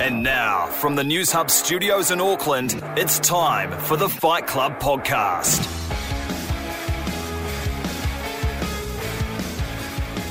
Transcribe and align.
And 0.00 0.24
now, 0.24 0.66
from 0.66 0.96
the 0.96 1.04
Newshub 1.04 1.48
studios 1.48 2.10
in 2.10 2.20
Auckland, 2.20 2.82
it's 2.96 3.20
time 3.20 3.70
for 3.70 3.96
the 3.96 4.08
Fight 4.08 4.44
Club 4.44 4.80
podcast. 4.80 5.60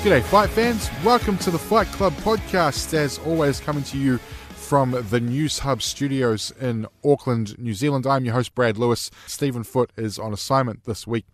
G'day, 0.04 0.22
fight 0.24 0.50
fans. 0.50 0.90
Welcome 1.06 1.38
to 1.38 1.50
the 1.50 1.58
Fight 1.58 1.88
Club 1.88 2.12
podcast. 2.16 2.94
As 2.94 3.20
always, 3.20 3.62
coming 3.62 3.84
to 3.86 3.98
you 3.98 4.18
from 4.18 4.92
the 4.92 5.22
Newshub 5.22 5.82
studios 5.82 6.52
in 6.60 6.86
Auckland, 7.06 7.58
New 7.58 7.74
Zealand. 7.74 8.06
I'm 8.06 8.26
your 8.26 8.34
host, 8.34 8.54
Brad 8.56 8.78
Lewis. 8.78 9.12
Stephen 9.28 9.64
Foot 9.64 9.92
is 9.96 10.20
on 10.20 10.34
assignment 10.34 10.84
this 10.84 11.08
week. 11.08 11.26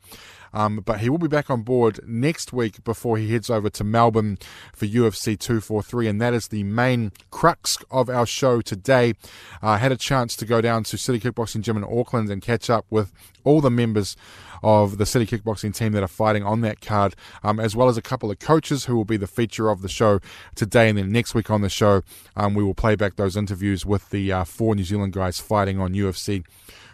Um, 0.53 0.81
but 0.85 0.99
he 0.99 1.09
will 1.09 1.17
be 1.17 1.27
back 1.27 1.49
on 1.49 1.61
board 1.61 1.99
next 2.05 2.53
week 2.53 2.83
before 2.83 3.17
he 3.17 3.31
heads 3.31 3.49
over 3.49 3.69
to 3.69 3.83
Melbourne 3.83 4.37
for 4.73 4.85
UFC 4.85 5.37
243, 5.37 6.07
and 6.07 6.21
that 6.21 6.33
is 6.33 6.47
the 6.47 6.63
main 6.63 7.11
crux 7.31 7.77
of 7.91 8.09
our 8.09 8.25
show 8.25 8.61
today. 8.61 9.13
I 9.61 9.75
uh, 9.75 9.77
had 9.77 9.91
a 9.91 9.97
chance 9.97 10.35
to 10.37 10.45
go 10.45 10.61
down 10.61 10.83
to 10.85 10.97
City 10.97 11.19
Kickboxing 11.19 11.61
Gym 11.61 11.77
in 11.77 11.83
Auckland 11.83 12.29
and 12.29 12.41
catch 12.41 12.69
up 12.69 12.85
with 12.89 13.11
all 13.43 13.61
the 13.61 13.71
members 13.71 14.15
of 14.61 14.97
the 14.97 15.05
City 15.05 15.25
Kickboxing 15.25 15.73
team 15.73 15.93
that 15.93 16.03
are 16.03 16.07
fighting 16.07 16.43
on 16.43 16.61
that 16.61 16.81
card, 16.81 17.15
um, 17.43 17.59
as 17.59 17.75
well 17.75 17.87
as 17.87 17.97
a 17.97 18.01
couple 18.01 18.29
of 18.29 18.39
coaches 18.39 18.85
who 18.85 18.95
will 18.95 19.05
be 19.05 19.17
the 19.17 19.27
feature 19.27 19.69
of 19.69 19.81
the 19.81 19.87
show 19.87 20.19
today. 20.55 20.89
And 20.89 20.97
then 20.97 21.11
next 21.11 21.33
week 21.33 21.49
on 21.49 21.61
the 21.61 21.69
show, 21.69 22.01
um, 22.35 22.53
we 22.53 22.63
will 22.63 22.73
play 22.73 22.95
back 22.95 23.15
those 23.15 23.37
interviews 23.37 23.85
with 23.85 24.09
the 24.09 24.31
uh, 24.31 24.43
four 24.43 24.75
New 24.75 24.83
Zealand 24.83 25.13
guys 25.13 25.39
fighting 25.39 25.79
on 25.79 25.93
UFC 25.93 26.43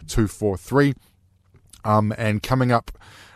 243. 0.08 0.94
Um, 1.84 2.14
and 2.18 2.42
coming 2.42 2.72
up 2.72 2.92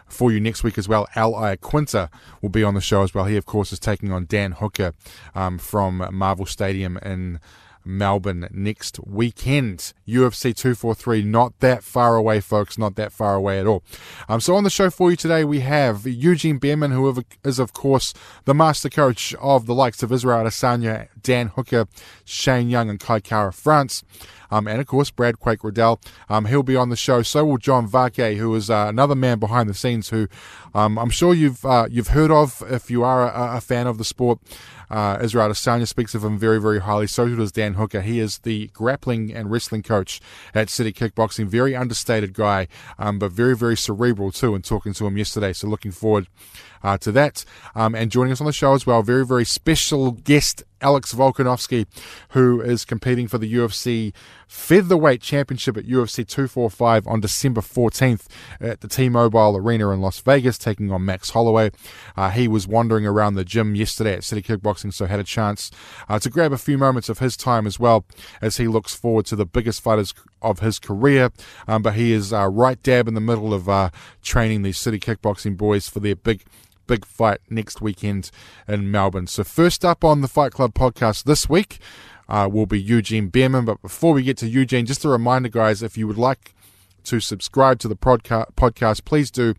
for 0.10 0.32
you 0.32 0.40
next 0.40 0.64
week 0.64 0.78
as 0.78 0.88
well. 0.88 1.08
Al 1.16 1.34
Iaquinta 1.34 2.10
will 2.42 2.50
be 2.50 2.64
on 2.64 2.74
the 2.74 2.82
show 2.82 3.04
as 3.04 3.14
well. 3.14 3.26
He, 3.26 3.38
of 3.38 3.46
course, 3.46 3.72
is 3.72 3.80
taking 3.80 4.12
on 4.12 4.26
Dan 4.26 4.54
Hooker 4.54 4.94
um, 5.36 5.58
from 5.58 6.08
Marvel 6.12 6.46
Stadium 6.46 6.98
in 6.98 7.40
Melbourne 7.90 8.48
next 8.52 9.00
weekend. 9.06 9.94
UFC 10.08 10.56
243, 10.56 11.24
not 11.24 11.60
that 11.60 11.84
far 11.84 12.16
away, 12.16 12.40
folks, 12.40 12.78
not 12.78 12.96
that 12.96 13.12
far 13.12 13.36
away 13.36 13.60
at 13.60 13.68
all. 13.68 13.84
Um, 14.28 14.40
so 14.40 14.56
on 14.56 14.64
the 14.64 14.70
show 14.70 14.90
for 14.90 15.10
you 15.12 15.18
today, 15.18 15.44
we 15.44 15.60
have 15.62 16.06
Eugene 16.06 16.60
Bareman, 16.60 16.92
who 16.92 17.24
is, 17.44 17.60
of 17.60 17.74
course, 17.74 18.14
the 18.46 18.54
master 18.54 18.90
coach 18.90 19.34
of 19.36 19.66
the 19.66 19.76
likes 19.76 20.04
of 20.04 20.12
Israel 20.12 20.46
Adesanya, 20.46 21.08
Dan 21.22 21.48
Hooker, 21.48 21.88
Shane 22.24 22.70
Young, 22.70 22.90
and 22.90 23.00
Kai 23.00 23.20
Kara 23.20 23.52
France. 23.52 24.04
Um, 24.52 24.68
and 24.68 24.82
of 24.82 24.88
course, 24.88 25.12
Brad 25.12 25.40
Quake 25.40 25.64
Riddell. 25.64 26.00
Um, 26.28 26.46
he'll 26.46 26.64
be 26.64 26.76
on 26.76 26.90
the 26.90 26.96
show. 26.96 27.22
So 27.22 27.46
will 27.46 27.58
John 27.58 27.88
Vake, 27.88 28.38
who 28.38 28.54
is 28.56 28.70
uh, 28.70 28.88
another 28.90 29.16
man 29.16 29.40
behind 29.40 29.70
the 29.70 29.74
scenes 29.74 30.10
who 30.10 30.28
um, 30.74 30.98
I'm 30.98 31.10
sure 31.10 31.34
you've 31.34 31.64
uh, 31.66 31.88
you've 31.90 32.10
heard 32.10 32.32
of 32.32 32.64
if 32.70 32.90
you 32.90 33.04
are 33.04 33.28
a, 33.28 33.58
a 33.58 33.62
fan 33.62 33.88
of 33.88 33.98
the 33.98 34.06
sport. 34.06 34.40
Uh, 34.90 35.20
Israel 35.22 35.50
Adesanya 35.50 35.88
speaks 35.88 36.16
of 36.16 36.24
him 36.24 36.38
very, 36.38 36.60
very 36.60 36.80
highly. 36.80 37.08
So 37.08 37.28
does 37.28 37.52
Dan 37.52 37.76
Hooker. 37.76 38.02
He 38.02 38.20
is 38.20 38.40
the 38.40 38.68
grappling 38.68 39.34
and 39.34 39.52
wrestling 39.52 39.84
coach 39.84 40.20
at 40.54 40.70
City 40.70 40.92
Kickboxing. 40.92 41.48
Very 41.48 41.76
understated 41.76 42.34
guy, 42.34 42.68
um, 42.98 43.20
but 43.20 43.32
very, 43.32 43.56
very 43.56 43.78
cerebral 43.78 44.32
too. 44.32 44.56
And 44.56 44.64
talking 44.64 44.94
to 44.94 45.08
him 45.08 45.18
yesterday, 45.18 45.54
so 45.54 45.68
looking 45.68 45.92
forward 45.92 46.28
uh, 46.84 46.98
to 47.00 47.12
that. 47.14 47.46
Um, 47.76 47.96
and 47.96 48.12
joining 48.12 48.34
us 48.34 48.42
on 48.42 48.48
the 48.48 48.54
show 48.54 48.74
as 48.74 48.86
well, 48.86 49.02
very, 49.02 49.26
very 49.26 49.46
special 49.46 50.12
guest 50.12 50.64
Alex 50.82 51.14
Volkanovski, 51.14 51.86
who 52.30 52.62
is 52.62 52.86
competing 52.86 53.28
for 53.28 53.38
the 53.38 53.54
UFC 53.54 54.14
Featherweight 54.48 55.22
Championship 55.22 55.78
at 55.78 55.86
UFC 55.86 56.28
245 56.28 57.08
on 57.08 57.20
December 57.20 57.62
14th 57.62 58.28
at 58.60 58.82
the 58.82 58.88
T 58.88 59.10
Mobile 59.10 59.58
Arena 59.58 59.90
in 59.92 60.02
Las 60.02 60.20
Vegas, 60.20 60.58
taking 60.58 60.92
on 60.92 61.06
Max 61.06 61.32
Holloway. 61.32 61.72
Uh, 62.16 62.30
he 62.32 62.48
was 62.48 62.68
wandering 62.68 63.06
around 63.06 63.36
the 63.36 63.44
gym 63.44 63.76
yesterday 63.76 64.14
at 64.14 64.24
City 64.24 64.42
Kickboxing, 64.42 64.94
so 64.94 65.06
had 65.06 65.20
a 65.20 65.24
chance 65.24 65.70
uh, 66.08 66.18
to 66.20 66.30
grab 66.30 66.52
a 66.52 66.58
few 66.58 66.78
moments 66.78 67.10
of 67.10 67.20
his 67.20 67.36
time 67.36 67.68
as 67.68 67.80
well 67.80 68.06
as 68.42 68.58
he 68.58 68.68
looks 68.68 68.96
forward 68.96 69.26
to 69.28 69.36
the 69.36 69.46
biggest 69.46 69.82
fighters 69.82 70.14
of 70.42 70.60
his 70.60 70.80
career. 70.80 71.32
Um, 71.68 71.82
but 71.82 71.96
he 71.96 72.14
is 72.14 72.32
uh, 72.32 72.48
right 72.48 72.82
dab 72.82 73.08
in 73.08 73.14
the 73.14 73.22
middle 73.22 73.54
of 73.54 73.68
uh, 73.68 73.90
training 74.22 74.62
these 74.62 74.78
City 74.78 75.00
Kickboxing 75.00 75.58
boys 75.58 75.90
for 75.90 76.00
their 76.00 76.16
big 76.16 76.44
big 76.90 77.06
fight 77.06 77.40
next 77.52 77.82
weekend 77.82 78.32
in 78.68 78.90
Melbourne. 78.90 79.28
So, 79.28 79.44
first 79.44 79.86
up 79.86 80.04
on 80.04 80.22
the 80.22 80.28
Fight 80.28 80.52
Club 80.52 80.74
podcast 80.74 81.26
this 81.26 81.48
week 81.48 81.78
uh, 82.28 82.50
will 82.52 82.66
be 82.66 82.82
Eugene 82.82 83.30
Bareman. 83.30 83.64
But 83.66 83.80
before 83.84 84.14
we 84.14 84.24
get 84.24 84.38
to 84.38 84.48
Eugene, 84.48 84.88
just 84.88 85.06
a 85.06 85.10
reminder, 85.10 85.50
guys, 85.50 85.84
if 85.84 85.98
you 85.98 86.08
would 86.08 86.18
like 86.18 86.56
to 87.10 87.20
subscribe 87.20 87.80
to 87.80 87.88
the 87.88 87.96
podca- 87.96 88.54
podcast, 88.56 89.04
please 89.04 89.32
do 89.32 89.56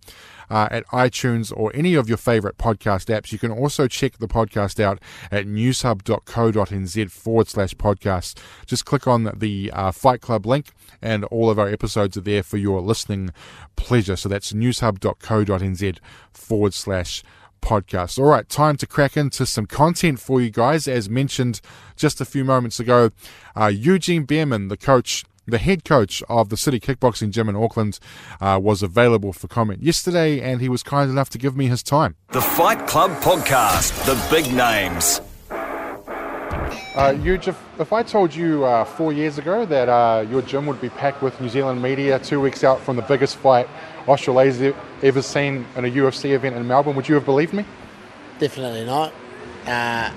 uh, 0.48 0.68
at 0.70 0.86
iTunes 0.88 1.52
or 1.56 1.70
any 1.74 1.94
of 1.94 2.08
your 2.08 2.18
favorite 2.18 2.58
podcast 2.58 3.06
apps. 3.14 3.32
You 3.32 3.38
can 3.38 3.50
also 3.50 3.86
check 3.88 4.18
the 4.18 4.28
podcast 4.28 4.82
out 4.82 5.00
at 5.30 5.46
newshub.co.nz 5.46 7.10
forward 7.10 7.48
slash 7.48 7.74
podcast. 7.74 8.38
Just 8.66 8.84
click 8.84 9.06
on 9.06 9.32
the 9.36 9.70
uh, 9.72 9.90
Fight 9.92 10.20
Club 10.20 10.46
link, 10.46 10.72
and 11.02 11.24
all 11.24 11.50
of 11.50 11.58
our 11.58 11.68
episodes 11.68 12.16
are 12.16 12.22
there 12.22 12.42
for 12.42 12.56
your 12.56 12.80
listening 12.80 13.30
pleasure. 13.76 14.16
So 14.16 14.28
that's 14.28 14.52
newshub.co.nz 14.52 15.98
forward 16.32 16.74
slash 16.74 17.22
podcast. 17.62 18.18
All 18.18 18.26
right, 18.26 18.48
time 18.48 18.76
to 18.76 18.86
crack 18.86 19.16
into 19.16 19.46
some 19.46 19.66
content 19.66 20.20
for 20.20 20.40
you 20.40 20.50
guys. 20.50 20.88
As 20.88 21.10
mentioned 21.10 21.60
just 21.96 22.20
a 22.20 22.24
few 22.24 22.44
moments 22.44 22.80
ago, 22.80 23.10
uh, 23.56 23.66
Eugene 23.66 24.26
Bareman, 24.26 24.68
the 24.68 24.76
coach 24.76 25.24
the 25.50 25.58
head 25.58 25.84
coach 25.84 26.22
of 26.28 26.48
the 26.48 26.56
City 26.56 26.80
Kickboxing 26.80 27.30
Gym 27.30 27.48
in 27.48 27.56
Auckland, 27.56 27.98
uh, 28.40 28.58
was 28.62 28.82
available 28.82 29.32
for 29.32 29.48
comment 29.48 29.82
yesterday, 29.82 30.40
and 30.40 30.60
he 30.60 30.68
was 30.68 30.82
kind 30.82 31.10
enough 31.10 31.30
to 31.30 31.38
give 31.38 31.56
me 31.56 31.66
his 31.66 31.82
time. 31.82 32.16
The 32.30 32.40
Fight 32.40 32.86
Club 32.86 33.10
Podcast, 33.22 34.04
the 34.06 34.18
big 34.30 34.52
names. 34.54 35.20
Uh, 36.94 37.14
Huge, 37.14 37.48
if, 37.48 37.62
if, 37.78 37.92
I 37.92 38.02
told 38.02 38.34
you 38.34 38.64
uh, 38.64 38.84
four 38.84 39.12
years 39.12 39.38
ago 39.38 39.64
that 39.64 39.88
uh, 39.88 40.26
your 40.28 40.42
gym 40.42 40.66
would 40.66 40.80
be 40.80 40.88
packed 40.88 41.22
with 41.22 41.40
New 41.40 41.48
Zealand 41.48 41.80
media 41.80 42.18
two 42.18 42.40
weeks 42.40 42.64
out 42.64 42.80
from 42.80 42.96
the 42.96 43.02
biggest 43.02 43.36
fight 43.36 43.68
Australia's 44.08 44.74
ever 45.02 45.22
seen 45.22 45.64
in 45.76 45.84
a 45.84 45.88
UFC 45.88 46.32
event 46.32 46.56
in 46.56 46.66
Melbourne, 46.66 46.96
would 46.96 47.08
you 47.08 47.14
have 47.14 47.24
believed 47.24 47.52
me? 47.52 47.64
Definitely 48.38 48.84
not. 48.84 49.12
Uh, 49.66 50.10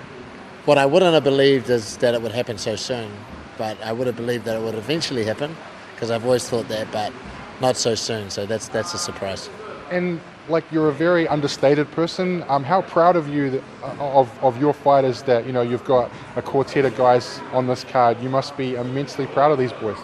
what 0.65 0.77
I 0.77 0.85
wouldn't 0.85 1.13
have 1.13 1.23
believed 1.23 1.69
is 1.69 1.97
that 1.97 2.13
it 2.13 2.21
would 2.21 2.31
happen 2.31 2.57
so 2.57 2.75
soon 2.75 3.11
but 3.57 3.81
I 3.81 3.91
would 3.91 4.07
have 4.07 4.15
believed 4.15 4.45
that 4.45 4.55
it 4.55 4.63
would 4.63 4.75
eventually 4.75 5.25
happen 5.25 5.55
because 5.93 6.11
I've 6.11 6.25
always 6.25 6.47
thought 6.47 6.67
that, 6.67 6.91
but 6.91 7.13
not 7.61 7.77
so 7.77 7.95
soon. 7.95 8.29
So 8.29 8.45
that's 8.45 8.67
that's 8.67 8.93
a 8.93 8.97
surprise. 8.97 9.49
And 9.91 10.19
like 10.49 10.63
you're 10.71 10.89
a 10.89 10.93
very 10.93 11.27
understated 11.27 11.89
person. 11.91 12.43
Um, 12.47 12.63
how 12.63 12.81
proud 12.81 13.15
of 13.15 13.27
you 13.27 13.49
that, 13.51 13.63
uh, 13.83 14.19
of 14.19 14.43
of 14.43 14.59
your 14.59 14.73
fighters 14.73 15.21
that 15.23 15.45
you 15.45 15.53
know 15.53 15.61
you've 15.61 15.85
got 15.85 16.11
a 16.35 16.41
quartet 16.41 16.85
of 16.85 16.95
guys 16.97 17.39
on 17.51 17.67
this 17.67 17.83
card. 17.83 18.21
You 18.21 18.29
must 18.29 18.57
be 18.57 18.75
immensely 18.75 19.27
proud 19.27 19.51
of 19.51 19.57
these 19.57 19.73
boys. 19.73 19.97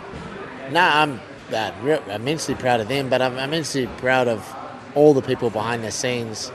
Nah, 0.72 1.02
I'm 1.02 1.20
uh, 1.54 1.72
re- 1.82 2.02
immensely 2.09 2.56
proud 2.56 2.80
of 2.80 2.88
them, 2.88 3.09
but 3.09 3.22
I'm 3.22 3.38
immensely 3.38 3.88
proud 3.98 4.28
of 4.28 4.56
all 4.96 5.14
the 5.14 5.22
people 5.22 5.50
behind 5.50 5.84
the 5.84 5.92
scenes 5.92 6.52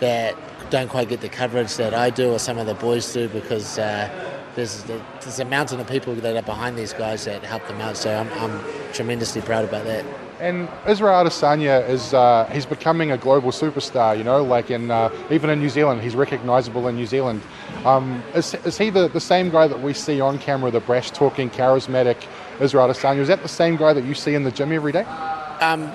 that 0.00 0.34
don't 0.70 0.88
quite 0.88 1.08
get 1.08 1.20
the 1.20 1.28
coverage 1.28 1.76
that 1.76 1.94
I 1.94 2.10
do 2.10 2.32
or 2.32 2.38
some 2.38 2.58
of 2.58 2.66
the 2.66 2.74
boys 2.74 3.12
do 3.12 3.28
because. 3.28 3.78
Uh, 3.78 4.30
there's, 4.54 4.84
there's 4.84 5.40
a 5.40 5.44
mountain 5.44 5.80
of 5.80 5.88
people 5.88 6.14
that 6.14 6.36
are 6.36 6.42
behind 6.42 6.76
these 6.76 6.92
guys 6.92 7.24
that 7.24 7.42
help 7.42 7.66
them 7.68 7.80
out. 7.80 7.96
So 7.96 8.14
I'm, 8.14 8.30
I'm 8.34 8.64
tremendously 8.92 9.42
proud 9.42 9.64
about 9.64 9.84
that. 9.84 10.04
And 10.40 10.68
Israel 10.88 11.24
Adesanya 11.24 11.88
is 11.88 12.14
uh, 12.14 12.50
he's 12.52 12.66
becoming 12.66 13.12
a 13.12 13.16
global 13.16 13.52
superstar. 13.52 14.18
You 14.18 14.24
know, 14.24 14.42
like 14.42 14.72
in 14.72 14.90
uh, 14.90 15.10
even 15.30 15.50
in 15.50 15.60
New 15.60 15.68
Zealand, 15.68 16.02
he's 16.02 16.16
recognisable 16.16 16.88
in 16.88 16.96
New 16.96 17.06
Zealand. 17.06 17.42
Um, 17.84 18.22
is, 18.34 18.54
is 18.54 18.76
he 18.76 18.90
the, 18.90 19.06
the 19.06 19.20
same 19.20 19.50
guy 19.50 19.68
that 19.68 19.80
we 19.80 19.92
see 19.92 20.20
on 20.20 20.38
camera, 20.38 20.72
the 20.72 20.80
brash 20.80 21.12
talking, 21.12 21.48
charismatic 21.48 22.26
Israel 22.60 22.88
Adesanya? 22.88 23.18
Is 23.18 23.28
that 23.28 23.42
the 23.42 23.48
same 23.48 23.76
guy 23.76 23.92
that 23.92 24.04
you 24.04 24.14
see 24.14 24.34
in 24.34 24.42
the 24.42 24.50
gym 24.50 24.72
every 24.72 24.90
day? 24.90 25.04
Um, 25.60 25.92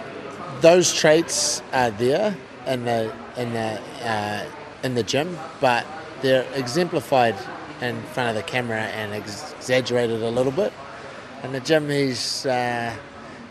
those 0.62 0.94
traits 0.94 1.62
are 1.74 1.92
there 1.92 2.36
in 2.66 2.86
the 2.86 3.14
in 3.36 3.52
the 3.52 3.82
uh, 4.02 4.46
in 4.84 4.96
the 4.96 5.04
gym, 5.04 5.38
but 5.60 5.86
they're 6.22 6.48
exemplified 6.54 7.36
in 7.82 8.02
front 8.04 8.30
of 8.30 8.36
the 8.36 8.44
camera 8.44 8.82
and 8.82 9.14
exaggerated 9.14 10.22
a 10.22 10.30
little 10.30 10.52
bit. 10.52 10.74
In 11.44 11.52
the 11.52 11.60
gym, 11.60 11.90
he's 11.90 12.46
uh, 12.46 12.96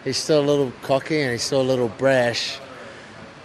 he's 0.04 0.16
still 0.16 0.40
a 0.40 0.46
little 0.46 0.72
cocky 0.82 1.20
and 1.20 1.32
he's 1.32 1.42
still 1.42 1.60
a 1.60 1.68
little 1.70 1.88
brash, 1.88 2.58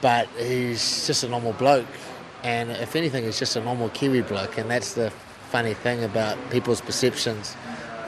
but 0.01 0.27
he's 0.37 1.07
just 1.07 1.23
a 1.23 1.29
normal 1.29 1.53
bloke. 1.53 1.87
And 2.43 2.71
if 2.71 2.95
anything, 2.95 3.23
he's 3.23 3.37
just 3.37 3.55
a 3.55 3.63
normal 3.63 3.89
Kiwi 3.89 4.21
bloke. 4.21 4.57
And 4.57 4.69
that's 4.69 4.93
the 4.93 5.11
funny 5.51 5.73
thing 5.73 6.03
about 6.03 6.37
people's 6.49 6.81
perceptions. 6.81 7.55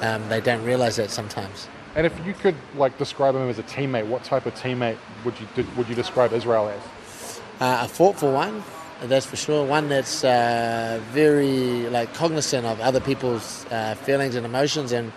Um, 0.01 0.27
they 0.29 0.41
don't 0.41 0.63
realise 0.63 0.95
that 0.95 1.11
sometimes. 1.11 1.67
And 1.95 2.07
if 2.07 2.25
you 2.25 2.33
could 2.33 2.55
like 2.75 2.97
describe 2.97 3.35
him 3.35 3.47
as 3.49 3.59
a 3.59 3.63
teammate, 3.63 4.07
what 4.07 4.23
type 4.23 4.45
of 4.45 4.55
teammate 4.55 4.97
would 5.23 5.35
you 5.39 5.65
would 5.77 5.87
you 5.87 5.95
describe 5.95 6.33
Israel 6.33 6.69
as? 6.69 6.81
Uh, 7.61 7.85
a 7.85 7.87
thoughtful 7.87 8.33
one, 8.33 8.63
that's 9.07 9.25
for 9.25 9.35
sure. 9.35 9.65
One 9.65 9.89
that's 9.89 10.23
uh, 10.23 11.01
very 11.11 11.89
like 11.89 12.13
cognizant 12.13 12.65
of 12.65 12.79
other 12.79 12.99
people's 12.99 13.65
uh, 13.71 13.95
feelings 13.95 14.35
and 14.35 14.45
emotions 14.45 14.91
and 14.91 15.11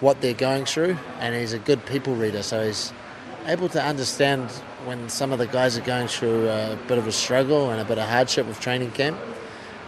what 0.00 0.20
they're 0.20 0.34
going 0.34 0.64
through, 0.64 0.96
and 1.18 1.34
he's 1.34 1.52
a 1.52 1.58
good 1.58 1.84
people 1.86 2.14
reader. 2.14 2.42
So 2.42 2.64
he's 2.64 2.92
able 3.46 3.68
to 3.70 3.82
understand 3.82 4.50
when 4.84 5.08
some 5.08 5.32
of 5.32 5.38
the 5.38 5.46
guys 5.46 5.76
are 5.76 5.82
going 5.82 6.08
through 6.08 6.48
a 6.48 6.78
bit 6.86 6.98
of 6.98 7.06
a 7.06 7.12
struggle 7.12 7.70
and 7.70 7.80
a 7.80 7.84
bit 7.84 7.98
of 7.98 8.08
hardship 8.08 8.46
with 8.46 8.60
training 8.60 8.92
camp. 8.92 9.18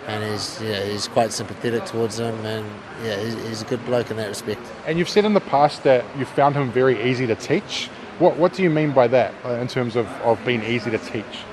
and 0.06 0.24
he's 0.24 0.60
yeah, 0.60 0.84
he's 0.84 1.08
quite 1.08 1.32
sympathetic 1.32 1.84
towards 1.84 2.16
them, 2.16 2.34
and 2.44 2.66
yeah, 3.04 3.16
he's, 3.22 3.34
he's, 3.46 3.62
a 3.62 3.64
good 3.66 3.84
bloke 3.84 4.10
in 4.10 4.16
that 4.16 4.28
respect. 4.28 4.60
And 4.86 4.98
you've 4.98 5.08
said 5.08 5.24
in 5.24 5.34
the 5.34 5.40
past 5.40 5.82
that 5.84 6.04
you 6.18 6.24
found 6.24 6.56
him 6.56 6.70
very 6.72 7.10
easy 7.10 7.26
to 7.26 7.36
teach. 7.36 7.88
What 8.18 8.36
what 8.36 8.52
do 8.52 8.62
you 8.62 8.70
mean 8.70 8.92
by 8.92 9.06
that 9.08 9.32
uh, 9.44 9.52
in 9.54 9.68
terms 9.68 9.96
of, 9.96 10.06
of 10.22 10.44
being 10.44 10.62
easy 10.64 10.90
to 10.90 10.98
teach? 10.98 11.44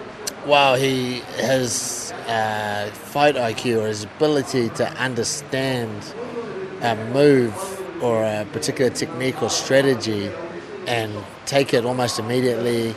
Well, 0.47 0.75
he 0.75 1.19
has 1.41 2.13
uh, 2.27 2.89
fight 2.93 3.35
IQ 3.35 3.81
or 3.81 3.87
his 3.87 4.05
ability 4.05 4.69
to 4.69 4.87
understand 4.93 5.91
a 6.81 6.95
move 6.95 7.53
or 8.01 8.23
a 8.23 8.45
particular 8.53 8.89
technique 8.91 9.43
or 9.43 9.49
strategy 9.49 10.31
and 10.87 11.11
take 11.45 11.73
it 11.73 11.85
almost 11.85 12.17
immediately 12.19 12.95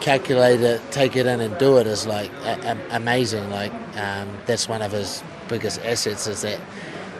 calculate 0.00 0.60
it, 0.62 0.80
take 0.90 1.16
it 1.16 1.26
in, 1.26 1.40
and 1.40 1.58
do 1.58 1.76
it 1.78 1.86
is 1.86 2.06
like 2.06 2.30
a- 2.44 2.76
a- 2.90 2.96
amazing. 2.96 3.50
Like 3.50 3.72
um, 3.98 4.28
that's 4.46 4.68
one 4.68 4.82
of 4.82 4.92
his 4.92 5.22
biggest 5.48 5.80
assets 5.84 6.26
is 6.26 6.42
that 6.42 6.60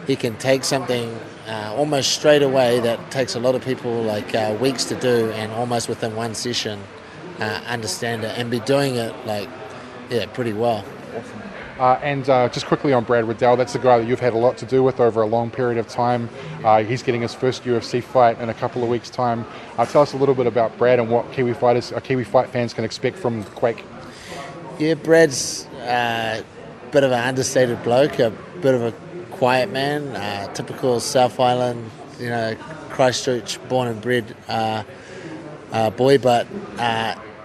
he 0.06 0.16
can 0.16 0.36
take 0.38 0.64
something 0.64 1.18
uh, 1.46 1.74
almost 1.76 2.12
straight 2.12 2.42
away 2.42 2.80
that 2.80 3.10
takes 3.10 3.34
a 3.34 3.40
lot 3.40 3.54
of 3.54 3.64
people 3.64 3.92
like 4.02 4.34
uh, 4.34 4.56
weeks 4.60 4.84
to 4.86 4.94
do, 4.96 5.30
and 5.32 5.52
almost 5.52 5.88
within 5.88 6.16
one 6.16 6.34
session, 6.34 6.80
uh, 7.40 7.62
understand 7.66 8.25
it 8.25 8.38
and 8.38 8.50
be 8.50 8.60
doing 8.60 8.96
it 8.96 9.14
like 9.26 9.48
yeah 10.10 10.26
pretty 10.26 10.52
well. 10.52 10.84
Awesome. 11.16 11.42
Uh, 11.81 11.98
and 12.02 12.28
uh, 12.28 12.46
just 12.50 12.66
quickly 12.66 12.92
on 12.92 13.04
Brad 13.04 13.26
Riddell, 13.26 13.56
that's 13.56 13.72
the 13.72 13.78
guy 13.78 13.96
that 13.96 14.06
you've 14.06 14.20
had 14.20 14.34
a 14.34 14.37
lot 14.37 14.58
to 14.58 14.66
do 14.66 14.82
with 14.82 15.00
over 15.00 15.22
a 15.22 15.26
long 15.26 15.50
period 15.50 15.78
of 15.78 15.88
time. 15.88 16.28
Uh, 16.62 16.82
he's 16.84 17.02
getting 17.02 17.22
his 17.22 17.32
first 17.32 17.64
UFC 17.64 18.02
fight 18.02 18.38
in 18.38 18.50
a 18.50 18.54
couple 18.54 18.82
of 18.82 18.90
weeks' 18.90 19.08
time. 19.08 19.46
Uh, 19.78 19.87
tell 19.87 20.02
us 20.02 20.12
a 20.12 20.16
little 20.19 20.34
bit 20.34 20.46
about 20.46 20.76
Brad 20.76 20.98
and 20.98 21.08
what 21.08 21.32
Kiwi 21.32 21.54
fighters, 21.54 21.90
uh, 21.90 22.00
Kiwi 22.00 22.25
fight 22.25 22.50
fans 22.50 22.75
can 22.75 22.84
expect 22.84 23.16
from 23.16 23.44
Quake. 23.44 23.82
Yeah, 24.78 24.92
Brad's 24.92 25.66
a 25.78 25.90
uh, 25.90 26.42
bit 26.90 27.02
of 27.02 27.12
an 27.12 27.26
understated 27.26 27.82
bloke, 27.82 28.19
a 28.19 28.28
bit 28.60 28.75
of 28.75 28.82
a 28.82 28.92
quiet 29.31 29.70
man, 29.70 30.52
typical 30.52 31.00
South 31.00 31.40
Island, 31.40 31.90
you 32.19 32.28
know, 32.28 32.56
Christchurch 32.90 33.58
born 33.70 33.88
and 33.88 34.02
bred 34.02 34.37
boy, 35.96 36.19
but 36.19 36.46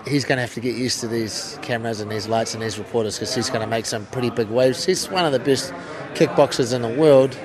he's 0.08 0.26
going 0.26 0.38
to 0.38 0.42
have 0.42 0.54
to 0.54 0.60
get 0.60 0.76
used 0.76 1.00
to 1.02 1.08
these 1.08 1.58
cameras 1.62 2.00
and 2.00 2.12
these 2.12 2.28
lights 2.28 2.54
and 2.54 2.62
these 2.62 2.78
reporters 2.78 3.16
because 3.16 3.34
he's 3.34 3.50
going 3.50 3.62
to 3.62 3.68
make 3.68 3.86
some 3.86 4.06
pretty 4.08 4.30
big 4.30 4.50
waves. 4.50 4.86
He's 4.86 5.10
one 5.10 5.26
of 5.26 5.32
the 5.32 5.40
best 5.40 5.74
kickboxers 6.14 6.74
in 6.74 6.82
the 6.82 6.90
world 6.90 7.36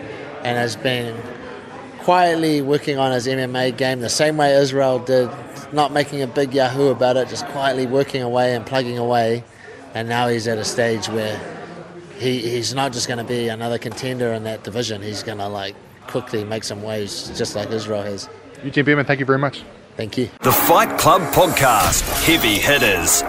and 0.42 0.56
has 0.56 0.76
been 0.76 1.20
quietly 2.00 2.60
working 2.60 2.98
on 2.98 3.12
his 3.12 3.26
MMA 3.26 3.76
game 3.76 4.00
the 4.00 4.08
same 4.08 4.36
way 4.36 4.54
Israel 4.54 4.98
did, 4.98 5.30
not 5.72 5.92
making 5.92 6.22
a 6.22 6.26
big 6.26 6.54
yahoo 6.54 6.88
about 6.88 7.16
it, 7.16 7.28
just 7.28 7.46
quietly 7.46 7.86
working 7.86 8.22
away 8.22 8.54
and 8.54 8.66
plugging 8.66 8.98
away. 8.98 9.44
And 9.94 10.08
now 10.08 10.28
he's 10.28 10.46
at 10.46 10.58
a 10.58 10.64
stage 10.64 11.08
where 11.08 11.38
he, 12.18 12.38
he's 12.38 12.74
not 12.74 12.92
just 12.92 13.08
going 13.08 13.18
to 13.18 13.24
be 13.24 13.48
another 13.48 13.78
contender 13.78 14.32
in 14.32 14.44
that 14.44 14.64
division. 14.64 15.02
He's 15.02 15.22
going 15.22 15.38
to 15.38 15.48
like 15.48 15.74
quickly 16.06 16.44
make 16.44 16.64
some 16.64 16.82
waves, 16.82 17.36
just 17.36 17.56
like 17.56 17.70
Israel 17.70 18.02
has. 18.02 18.28
Eugene 18.62 19.04
thank 19.04 19.20
you 19.20 19.26
very 19.26 19.38
much. 19.38 19.62
Thank 19.96 20.16
you. 20.18 20.28
The 20.42 20.52
Fight 20.52 20.98
Club 20.98 21.22
Podcast 21.32 22.02
Heavy 22.24 22.58
Hitters. 22.58 23.22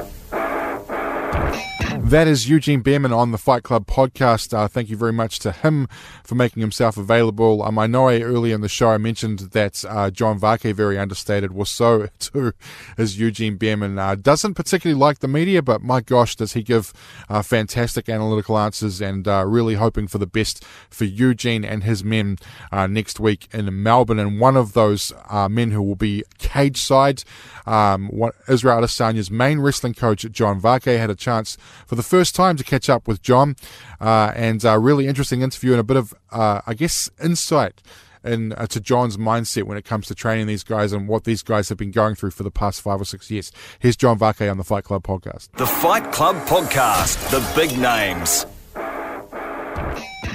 That 2.12 2.28
is 2.28 2.50
Eugene 2.50 2.84
Bareman 2.84 3.16
on 3.16 3.32
the 3.32 3.38
Fight 3.38 3.64
Club 3.64 3.88
podcast. 3.88 4.54
Uh, 4.54 4.68
thank 4.68 4.90
you 4.90 4.98
very 4.98 5.14
much 5.14 5.40
to 5.40 5.54
him 5.54 5.88
for 6.26 6.36
making 6.36 6.60
himself 6.60 6.98
available. 6.98 7.64
Um, 7.64 7.80
I 7.80 7.88
know 7.88 8.10
earlier 8.10 8.54
in 8.54 8.60
the 8.60 8.68
show 8.68 8.90
I 8.90 8.98
mentioned 8.98 9.40
that 9.54 9.86
uh, 9.88 10.12
John 10.12 10.38
Vake, 10.38 10.76
very 10.76 11.00
understated, 11.00 11.54
was 11.54 11.70
so 11.70 12.10
too 12.20 12.52
as 12.98 13.18
Eugene 13.18 13.58
Bareman. 13.58 13.98
Uh, 13.98 14.16
doesn't 14.16 14.56
particularly 14.56 15.00
like 15.00 15.20
the 15.20 15.30
media, 15.30 15.62
but 15.62 15.82
my 15.84 16.02
gosh, 16.02 16.36
does 16.36 16.52
he 16.52 16.64
give 16.64 16.92
uh, 17.30 17.42
fantastic 17.42 18.10
analytical 18.10 18.58
answers 18.58 19.00
and 19.00 19.26
uh, 19.26 19.46
really 19.48 19.76
hoping 19.76 20.10
for 20.10 20.18
the 20.18 20.28
best 20.28 20.66
for 20.90 21.06
Eugene 21.06 21.64
and 21.64 21.86
his 21.86 22.04
men 22.04 22.36
uh, 22.74 22.88
next 22.88 23.22
week 23.22 23.48
in 23.54 23.82
Melbourne. 23.82 24.20
And 24.20 24.38
one 24.38 24.58
of 24.58 24.74
those 24.74 25.14
men 25.32 25.72
who 25.72 25.82
will 25.82 25.96
be 25.96 26.26
cage 26.40 26.82
side, 26.82 27.24
um, 27.66 28.12
Israel 28.50 28.82
Adesanya's 28.82 29.32
main 29.32 29.60
wrestling 29.60 29.94
coach, 29.94 30.30
John 30.30 30.60
Vake, 30.60 30.84
had 30.84 31.10
a 31.10 31.16
chance 31.16 31.58
for 31.88 31.96
the 31.96 32.01
the 32.02 32.08
first 32.08 32.34
time 32.34 32.58
to 32.58 32.64
catch 32.64 32.90
up 32.90 33.08
with 33.08 33.22
John, 33.22 33.56
uh, 34.00 34.32
and 34.36 34.66
a 34.66 34.80
really 34.80 35.06
interesting 35.06 35.44
interview 35.44 35.72
and 35.72 35.80
a 35.80 35.84
bit 35.84 35.98
of, 35.98 36.16
uh, 36.32 36.62
I 36.66 36.74
guess, 36.74 37.12
insight 37.24 37.84
in, 38.24 38.54
uh, 38.54 38.66
to 38.68 38.80
John's 38.80 39.18
mindset 39.18 39.64
when 39.64 39.78
it 39.78 39.86
comes 39.86 40.08
to 40.08 40.16
training 40.16 40.48
these 40.48 40.64
guys 40.64 40.94
and 40.94 41.08
what 41.08 41.26
these 41.26 41.44
guys 41.44 41.70
have 41.70 41.78
been 41.78 41.92
going 41.92 42.16
through 42.16 42.32
for 42.32 42.42
the 42.42 42.50
past 42.50 42.82
five 42.82 43.00
or 43.00 43.06
six 43.06 43.30
years. 43.30 43.52
Here's 43.78 43.96
John 43.96 44.18
Vake 44.18 44.42
on 44.42 44.58
the 44.58 44.64
Fight 44.64 44.84
Club 44.84 45.04
podcast. 45.04 45.50
The 45.58 45.68
Fight 45.68 46.12
Club 46.12 46.38
podcast, 46.48 47.30
the 47.30 47.42
big 47.56 47.78
names. 47.78 48.48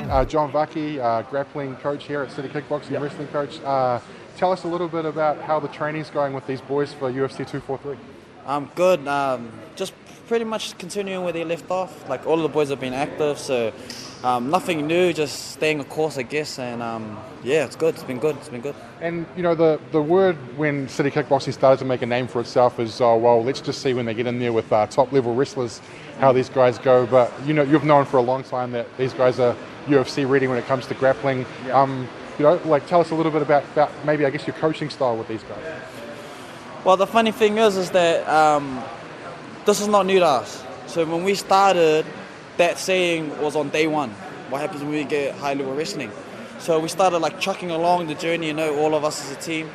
Uh, 0.09 0.25
John 0.25 0.53
Vake, 0.53 1.01
uh, 1.01 1.23
grappling 1.23 1.75
coach 1.77 2.05
here 2.05 2.23
at 2.23 2.31
City 2.31 2.49
Kickboxing, 2.49 2.91
yep. 2.91 3.03
wrestling 3.03 3.27
coach. 3.29 3.61
Uh, 3.63 3.99
tell 4.37 4.53
us 4.53 4.63
a 4.63 4.69
little 4.69 4.89
bit 4.89 5.05
about 5.05 5.41
how 5.41 5.59
the 5.59 5.69
training's 5.69 6.11
going 6.11 6.33
with 6.33 6.47
these 6.47 6.61
boys 6.61 6.93
for 6.93 7.11
UFC 7.11 7.39
243. 7.39 7.97
I'm 8.47 8.67
good. 8.77 9.09
Um, 9.09 9.51
just 9.75 9.93
pretty 10.27 10.45
much 10.45 10.77
continuing 10.79 11.25
where 11.25 11.33
they 11.33 11.45
left 11.45 11.71
off. 11.71 12.09
Like 12.09 12.27
all 12.27 12.35
of 12.35 12.43
the 12.43 12.49
boys 12.49 12.71
have 12.71 12.81
been 12.81 12.95
active, 12.95 13.39
so 13.39 13.73
um, 14.25 14.51
nothing 14.51 14.87
new, 14.87 15.13
just 15.13 15.53
staying 15.53 15.81
a 15.81 15.85
course, 15.85 16.19
I 16.19 16.23
guess. 16.23 16.59
And 16.59 16.83
um, 16.83 17.19
yeah, 17.43 17.65
it's 17.65 17.77
good. 17.77 17.95
It's 17.95 18.05
been 18.05 18.19
good. 18.19 18.37
It's 18.37 18.49
been 18.49 18.61
good. 18.61 18.75
And 19.01 19.27
you 19.37 19.43
know, 19.43 19.55
the 19.55 19.81
the 19.93 20.03
word 20.03 20.37
when 20.57 20.89
City 20.89 21.11
Kickboxing 21.11 21.53
started 21.53 21.79
to 21.79 21.85
make 21.85 22.03
a 22.03 22.07
name 22.07 22.27
for 22.27 22.41
itself 22.41 22.81
is, 22.81 23.01
oh 23.01 23.17
well, 23.17 23.43
let's 23.43 23.61
just 23.61 23.83
see 23.83 23.95
when 23.95 24.07
they 24.07 24.15
get 24.15 24.27
in 24.27 24.39
there 24.39 24.53
with 24.53 24.73
uh, 24.73 24.87
top 24.87 25.13
level 25.13 25.35
wrestlers 25.35 25.81
how 26.19 26.33
these 26.33 26.49
guys 26.49 26.79
go. 26.79 27.07
But 27.07 27.33
you 27.47 27.55
know, 27.55 27.63
you've 27.63 27.85
known 27.85 28.05
for 28.05 28.17
a 28.17 28.23
long 28.23 28.43
time 28.43 28.73
that 28.73 28.87
these 28.97 29.13
guys 29.13 29.39
are 29.39 29.57
UFC 29.87 30.29
ready 30.29 30.49
when 30.49 30.59
it 30.59 30.67
comes 30.67 30.87
to 30.87 30.95
grappling. 30.95 31.47
Yeah. 31.67 31.81
Um, 31.81 32.09
you 32.39 32.45
know, 32.45 32.61
like 32.65 32.87
tell 32.87 33.01
us 33.01 33.11
a 33.11 33.15
little 33.15 33.33
bit 33.33 33.41
about, 33.41 33.65
about 33.73 33.91
maybe 34.05 34.27
I 34.27 34.31
guess 34.31 34.47
your 34.47 34.57
coaching 34.57 34.91
style 34.91 35.17
with 35.17 35.29
these 35.29 35.43
guys. 35.45 35.83
Well, 36.85 36.97
the 36.97 37.07
funny 37.07 37.33
thing 37.33 37.59
is, 37.59 37.77
is 37.77 37.91
that 37.93 38.29
um, 38.29 38.83
this 39.67 39.81
is 39.81 39.89
not 39.89 40.07
new 40.07 40.21
to 40.21 40.27
us. 40.27 40.65
So 40.87 41.05
when 41.05 41.25
we 41.25 41.35
started, 41.35 42.07
that 42.57 42.79
saying 42.79 43.39
was 43.43 43.57
on 43.57 43.69
day 43.69 43.89
one. 43.89 44.11
What 44.49 44.61
happens 44.61 44.83
when 44.83 44.93
we 44.93 45.05
get 45.05 45.35
high 45.35 45.55
level 45.55 45.75
wrestling? 45.75 46.13
So 46.61 46.79
we 46.79 46.89
started 46.89 47.19
like 47.19 47.41
chucking 47.41 47.71
along 47.71 48.07
the 48.07 48.15
journey, 48.15 48.47
you 48.47 48.55
know, 48.55 48.79
all 48.79 48.95
of 48.95 49.05
us 49.05 49.23
as 49.25 49.37
a 49.37 49.41
team. 49.41 49.69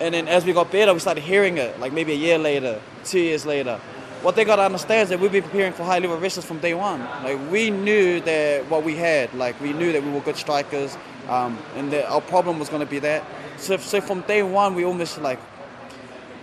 And 0.00 0.14
then 0.14 0.28
as 0.28 0.44
we 0.44 0.52
got 0.52 0.70
better, 0.70 0.94
we 0.94 1.00
started 1.00 1.22
hearing 1.24 1.58
it, 1.58 1.78
like 1.80 1.92
maybe 1.92 2.12
a 2.12 2.16
year 2.16 2.38
later, 2.38 2.80
two 3.04 3.20
years 3.20 3.44
later. 3.44 3.80
What 4.22 4.36
they 4.36 4.44
got 4.44 4.56
to 4.56 4.62
understand 4.62 5.02
is 5.02 5.08
that 5.08 5.18
we've 5.18 5.32
been 5.32 5.42
preparing 5.42 5.72
for 5.72 5.82
high 5.82 5.98
level 5.98 6.16
wrestlers 6.16 6.46
from 6.46 6.58
day 6.60 6.74
one. 6.74 7.00
Like 7.24 7.38
we 7.50 7.70
knew 7.70 8.20
that 8.20 8.70
what 8.70 8.84
we 8.84 8.94
had, 8.94 9.34
like 9.34 9.60
we 9.60 9.72
knew 9.72 9.92
that 9.92 10.04
we 10.04 10.10
were 10.12 10.20
good 10.20 10.36
strikers, 10.36 10.96
um, 11.28 11.58
and 11.74 11.92
that 11.92 12.08
our 12.08 12.20
problem 12.20 12.60
was 12.60 12.68
going 12.68 12.80
to 12.80 12.86
be 12.86 13.00
that. 13.00 13.24
So, 13.56 13.76
so 13.76 14.00
from 14.00 14.20
day 14.22 14.44
one, 14.44 14.76
we 14.76 14.84
almost 14.84 15.20
like 15.20 15.40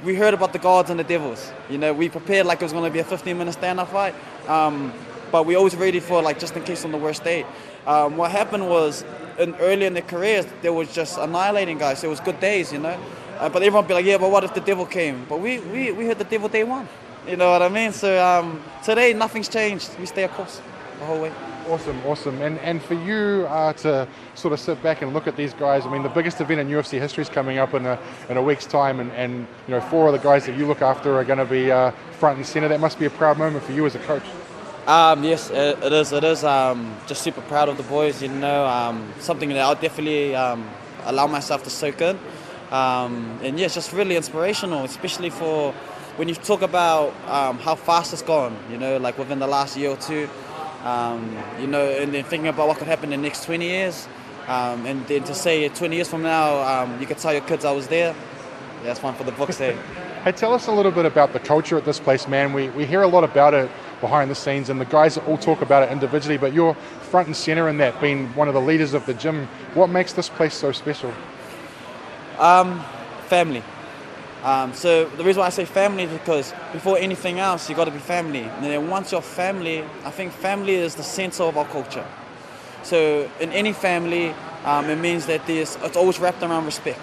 we 0.03 0.15
heard 0.15 0.33
about 0.33 0.53
the 0.53 0.59
gods 0.59 0.89
and 0.89 0.99
the 0.99 1.03
devils. 1.03 1.51
You 1.69 1.77
know, 1.77 1.93
we 1.93 2.09
prepared 2.09 2.45
like 2.45 2.61
it 2.61 2.65
was 2.65 2.71
going 2.71 2.85
to 2.85 2.89
be 2.89 2.99
a 2.99 3.03
15 3.03 3.37
minute 3.37 3.53
stand 3.53 3.79
up 3.79 3.89
fight, 3.89 4.15
um, 4.47 4.93
but 5.31 5.45
we 5.45 5.55
always 5.55 5.75
ready 5.75 5.99
for 5.99 6.21
like 6.21 6.39
just 6.39 6.55
in 6.55 6.63
case 6.63 6.85
on 6.85 6.91
the 6.91 6.97
worst 6.97 7.23
day. 7.23 7.45
Um, 7.85 8.17
what 8.17 8.31
happened 8.31 8.69
was, 8.69 9.03
in, 9.37 9.55
early 9.55 9.85
in 9.85 9.93
their 9.93 10.03
careers, 10.03 10.45
they 10.61 10.69
was 10.69 10.93
just 10.93 11.17
annihilating 11.17 11.77
guys. 11.77 12.03
It 12.03 12.07
was 12.07 12.19
good 12.19 12.39
days, 12.39 12.73
you 12.73 12.79
know. 12.79 12.99
Uh, 13.39 13.47
but 13.49 13.63
everyone 13.63 13.87
be 13.87 13.93
like, 13.93 14.05
yeah, 14.05 14.17
but 14.17 14.29
what 14.31 14.43
if 14.43 14.53
the 14.53 14.59
devil 14.61 14.85
came? 14.85 15.25
But 15.29 15.39
we, 15.39 15.59
we, 15.59 15.91
we 15.93 16.05
heard 16.05 16.17
the 16.17 16.25
devil 16.25 16.49
day 16.49 16.63
one. 16.63 16.87
You 17.27 17.37
know 17.37 17.51
what 17.51 17.61
I 17.61 17.69
mean? 17.69 17.93
So 17.93 18.23
um, 18.23 18.61
today, 18.83 19.13
nothing's 19.13 19.47
changed. 19.47 19.97
We 19.97 20.05
stay 20.05 20.23
a 20.23 20.29
course 20.29 20.61
the 20.99 21.05
whole 21.05 21.21
way. 21.21 21.31
Awesome, 21.69 22.03
awesome. 22.07 22.41
And 22.41 22.57
and 22.61 22.81
for 22.81 22.95
you 22.95 23.45
uh, 23.47 23.73
to 23.73 24.07
sort 24.33 24.53
of 24.53 24.59
sit 24.59 24.81
back 24.81 25.03
and 25.03 25.13
look 25.13 25.27
at 25.27 25.35
these 25.35 25.53
guys, 25.53 25.85
I 25.85 25.91
mean, 25.91 26.01
the 26.01 26.09
biggest 26.09 26.41
event 26.41 26.59
in 26.59 26.67
UFC 26.67 26.99
history 26.99 27.21
is 27.21 27.29
coming 27.29 27.59
up 27.59 27.75
in 27.75 27.85
a, 27.85 27.99
in 28.27 28.37
a 28.37 28.41
week's 28.41 28.65
time, 28.65 28.99
and, 28.99 29.11
and 29.11 29.45
you 29.67 29.75
know, 29.75 29.79
four 29.79 30.07
of 30.07 30.13
the 30.13 30.19
guys 30.19 30.47
that 30.47 30.57
you 30.57 30.65
look 30.65 30.81
after 30.81 31.15
are 31.15 31.23
going 31.23 31.37
to 31.37 31.45
be 31.45 31.71
uh, 31.71 31.91
front 32.17 32.37
and 32.37 32.45
center. 32.47 32.67
That 32.67 32.79
must 32.79 32.97
be 32.97 33.05
a 33.05 33.11
proud 33.11 33.37
moment 33.37 33.63
for 33.63 33.73
you 33.73 33.85
as 33.85 33.93
a 33.93 33.99
coach. 33.99 34.23
Um, 34.87 35.23
yes, 35.23 35.51
it, 35.51 35.77
it 35.83 35.93
is. 35.93 36.11
It 36.11 36.23
is. 36.23 36.43
Um, 36.43 36.97
just 37.05 37.21
super 37.21 37.41
proud 37.41 37.69
of 37.69 37.77
the 37.77 37.83
boys. 37.83 38.19
You 38.23 38.29
know, 38.29 38.65
um, 38.65 39.07
something 39.19 39.49
that 39.49 39.59
I'll 39.59 39.75
definitely 39.75 40.33
um, 40.33 40.67
allow 41.05 41.27
myself 41.27 41.63
to 41.65 41.69
soak 41.69 42.01
in. 42.01 42.17
Um, 42.71 43.39
and 43.43 43.59
yeah, 43.59 43.65
it's 43.65 43.75
just 43.75 43.93
really 43.93 44.15
inspirational, 44.15 44.85
especially 44.85 45.29
for 45.29 45.73
when 46.15 46.27
you 46.29 46.33
talk 46.33 46.63
about 46.63 47.13
um, 47.27 47.59
how 47.59 47.75
fast 47.75 48.11
it's 48.11 48.23
gone. 48.23 48.57
You 48.71 48.79
know, 48.79 48.97
like 48.97 49.19
within 49.19 49.37
the 49.37 49.47
last 49.47 49.77
year 49.77 49.91
or 49.91 49.97
two. 49.97 50.27
Um, 50.83 51.37
you 51.59 51.67
know, 51.67 51.85
and 51.85 52.13
then 52.13 52.23
thinking 52.23 52.47
about 52.47 52.67
what 52.67 52.77
could 52.77 52.87
happen 52.87 53.11
in 53.11 53.21
the 53.21 53.27
next 53.27 53.45
20 53.45 53.65
years, 53.65 54.07
um, 54.47 54.85
and 54.85 55.05
then 55.07 55.23
to 55.25 55.35
say 55.35 55.67
20 55.67 55.95
years 55.95 56.07
from 56.07 56.23
now, 56.23 56.83
um, 56.83 56.99
you 56.99 57.05
could 57.05 57.17
tell 57.17 57.33
your 57.33 57.41
kids 57.41 57.65
I 57.65 57.71
was 57.71 57.87
there. 57.87 58.15
That's 58.83 59.03
one 59.03 59.13
for 59.13 59.25
the 59.25 59.33
books 59.33 59.57
there. 59.57 59.75
hey, 60.23 60.31
tell 60.31 60.53
us 60.53 60.67
a 60.67 60.71
little 60.71 60.91
bit 60.91 61.05
about 61.05 61.33
the 61.33 61.39
culture 61.39 61.77
at 61.77 61.85
this 61.85 61.99
place, 61.99 62.27
man. 62.27 62.53
We, 62.53 62.69
we 62.69 62.85
hear 62.85 63.01
a 63.01 63.07
lot 63.07 63.23
about 63.23 63.53
it 63.53 63.69
behind 63.99 64.31
the 64.31 64.35
scenes, 64.35 64.69
and 64.69 64.79
the 64.79 64.85
guys 64.85 65.17
all 65.17 65.37
talk 65.37 65.61
about 65.61 65.83
it 65.83 65.91
individually, 65.91 66.37
but 66.37 66.53
you're 66.53 66.73
front 67.01 67.27
and 67.27 67.35
center 67.35 67.67
in 67.67 67.77
that, 67.77 67.99
being 67.99 68.27
one 68.35 68.47
of 68.47 68.53
the 68.53 68.61
leaders 68.61 68.93
of 68.93 69.05
the 69.05 69.13
gym. 69.13 69.47
What 69.73 69.89
makes 69.89 70.13
this 70.13 70.29
place 70.29 70.53
so 70.53 70.71
special? 70.71 71.13
Um, 72.37 72.83
family. 73.27 73.63
Um, 74.43 74.73
so 74.73 75.05
the 75.05 75.23
reason 75.23 75.41
why 75.41 75.47
I 75.47 75.49
say 75.49 75.65
family 75.65 76.03
is 76.03 76.11
because 76.11 76.53
before 76.71 76.97
anything 76.97 77.39
else, 77.39 77.67
you've 77.67 77.77
got 77.77 77.85
to 77.85 77.91
be 77.91 77.99
family. 77.99 78.43
And 78.43 78.63
then 78.63 78.89
once 78.89 79.11
you're 79.11 79.21
family, 79.21 79.83
I 80.05 80.11
think 80.11 80.31
family 80.31 80.75
is 80.75 80.95
the 80.95 81.03
center 81.03 81.43
of 81.43 81.57
our 81.57 81.65
culture. 81.65 82.05
So 82.83 83.29
in 83.41 83.51
any 83.51 83.73
family, 83.73 84.33
um, 84.63 84.89
it 84.89 84.97
means 84.97 85.25
that 85.25 85.45
there's, 85.45 85.75
it's 85.83 85.97
always 85.97 86.19
wrapped 86.19 86.41
around 86.41 86.65
respect. 86.65 86.99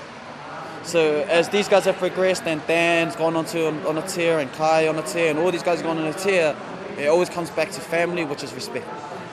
So 0.83 1.27
as 1.29 1.49
these 1.49 1.69
guys 1.69 1.85
have 1.85 1.97
progressed, 1.97 2.45
and 2.45 2.65
Dan's 2.67 3.17
gone 3.17 3.35
on 3.35 3.45
to 3.47 3.67
on 3.89 3.99
a 3.99 4.07
tier, 4.07 4.39
and 4.39 4.51
Kai 4.53 4.87
on 4.87 4.97
a 4.97 5.03
tier, 5.03 5.31
and 5.31 5.39
all 5.39 5.51
these 5.51 5.65
guys 5.65 5.83
gone 5.83 5.99
on 5.99 6.07
a 6.07 6.13
tier, 6.13 6.57
it 6.97 7.09
always 7.09 7.29
comes 7.29 7.51
back 7.51 7.71
to 7.73 7.81
family, 7.81 8.25
which 8.25 8.45
is 8.45 8.55
respect. 8.55 8.87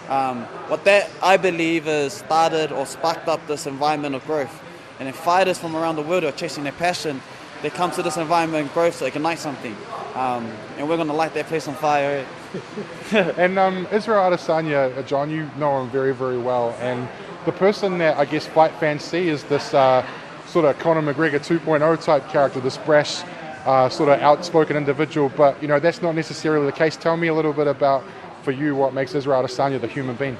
Um, 0.10 0.42
what 0.68 0.84
that 0.86 1.10
I 1.22 1.38
believe 1.38 1.86
has 1.86 2.14
started 2.14 2.72
or 2.72 2.86
sparked 2.86 3.28
up 3.28 3.46
this 3.48 3.68
environment 3.68 4.16
of 4.16 4.26
growth. 4.26 4.62
And 5.00 5.08
if 5.08 5.16
fighters 5.16 5.60
from 5.60 5.76
around 5.76 5.96
the 5.96 6.02
world 6.02 6.24
are 6.24 6.32
chasing 6.32 6.64
their 6.64 6.74
passion, 6.74 7.22
they 7.63 7.70
come 7.70 7.91
to 7.91 8.03
this 8.03 8.17
environment 8.17 8.67
of 8.67 8.74
growth 8.74 9.01
can 9.13 9.24
light 9.24 9.39
something. 9.39 9.75
Um, 10.15 10.51
and 10.77 10.88
we're 10.88 10.98
going 10.98 11.08
to 11.08 11.13
light 11.13 11.34
that 11.34 11.48
place 11.48 11.67
on 11.67 11.75
fire. 11.75 12.25
and 13.12 13.58
um, 13.58 13.88
Israel 13.91 14.29
Adesanya, 14.29 14.96
uh, 14.96 15.01
John, 15.03 15.32
you 15.32 15.50
know 15.58 15.82
him 15.82 15.89
very, 15.89 16.13
very 16.13 16.38
well. 16.38 16.75
And 16.82 17.08
the 17.46 17.53
person 17.53 17.98
that 18.00 18.17
I 18.17 18.25
guess 18.25 18.46
fight 18.46 18.74
fans 18.82 19.01
see 19.01 19.29
is 19.29 19.43
this 19.46 19.74
uh, 19.74 20.05
sort 20.46 20.65
of 20.65 20.77
Conor 20.77 21.01
McGregor 21.01 21.39
2.0 21.39 22.03
type 22.03 22.27
character, 22.29 22.60
this 22.60 22.77
brash, 22.77 23.24
uh, 23.65 23.88
sort 23.88 24.10
of 24.10 24.20
outspoken 24.20 24.75
individual. 24.75 25.29
But 25.29 25.60
you 25.62 25.70
know 25.70 25.79
that's 25.79 26.01
not 26.01 26.15
necessarily 26.15 26.65
the 26.65 26.74
case. 26.74 26.98
Tell 26.98 27.15
me 27.15 27.27
a 27.27 27.34
little 27.34 27.53
bit 27.53 27.67
about, 27.67 28.03
for 28.43 28.51
you, 28.51 28.75
what 28.75 28.93
makes 28.93 29.15
Israel 29.15 29.41
Adesanya 29.41 29.79
the 29.79 29.88
human 29.88 30.17
being. 30.17 30.38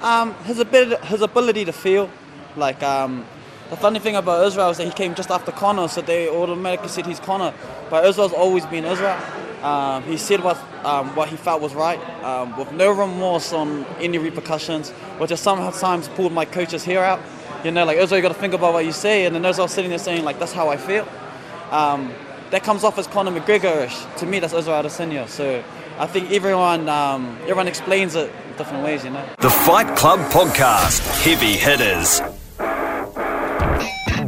Um, 0.00 0.34
his 0.44 0.58
ability, 0.58 1.06
his 1.06 1.20
ability 1.20 1.66
to 1.66 1.72
feel, 1.72 2.10
like 2.56 2.82
um, 2.82 3.24
the 3.72 3.78
funny 3.78 3.98
thing 3.98 4.16
about 4.16 4.46
Israel 4.46 4.68
is 4.68 4.76
that 4.76 4.84
he 4.84 4.92
came 4.92 5.14
just 5.14 5.30
after 5.30 5.50
Conor, 5.50 5.88
so 5.88 6.02
they 6.02 6.28
automatically 6.28 6.90
said 6.90 7.06
he's 7.06 7.18
Conor. 7.18 7.54
But 7.88 8.04
Israel's 8.04 8.34
always 8.34 8.66
been 8.66 8.84
Israel. 8.84 9.18
Um, 9.62 10.02
he 10.02 10.18
said 10.18 10.44
what 10.44 10.58
um, 10.84 11.08
what 11.16 11.30
he 11.30 11.36
felt 11.36 11.62
was 11.62 11.74
right, 11.74 11.98
um, 12.22 12.54
with 12.58 12.70
no 12.72 12.90
remorse 12.90 13.50
on 13.54 13.86
any 13.98 14.18
repercussions, 14.18 14.90
which 15.16 15.30
has 15.30 15.40
sometimes 15.40 16.08
pulled 16.08 16.34
my 16.34 16.44
coach's 16.44 16.84
hair 16.84 17.02
out. 17.02 17.20
You 17.64 17.70
know, 17.70 17.86
like 17.86 17.96
Israel, 17.96 18.18
you 18.18 18.22
got 18.22 18.34
to 18.34 18.40
think 18.40 18.52
about 18.52 18.74
what 18.74 18.84
you 18.84 18.92
say, 18.92 19.24
and 19.24 19.34
then 19.34 19.42
Israel 19.42 19.68
sitting 19.68 19.88
there 19.88 19.98
saying 19.98 20.22
like, 20.22 20.38
"That's 20.38 20.52
how 20.52 20.68
I 20.68 20.76
feel." 20.76 21.08
Um, 21.70 22.12
that 22.50 22.64
comes 22.64 22.84
off 22.84 22.98
as 22.98 23.06
Conor 23.06 23.30
McGregor-ish. 23.30 23.96
To 24.18 24.26
me, 24.26 24.38
that's 24.38 24.52
Israel 24.52 24.82
Adesanya. 24.82 25.26
So 25.28 25.64
I 25.98 26.06
think 26.06 26.30
everyone 26.30 26.90
um, 26.90 27.38
everyone 27.44 27.68
explains 27.68 28.16
it 28.16 28.30
different 28.58 28.84
ways. 28.84 29.02
You 29.02 29.12
know. 29.12 29.26
The 29.38 29.48
Fight 29.48 29.96
Club 29.96 30.20
podcast, 30.30 31.00
heavy 31.24 31.56
hitters. 31.56 32.20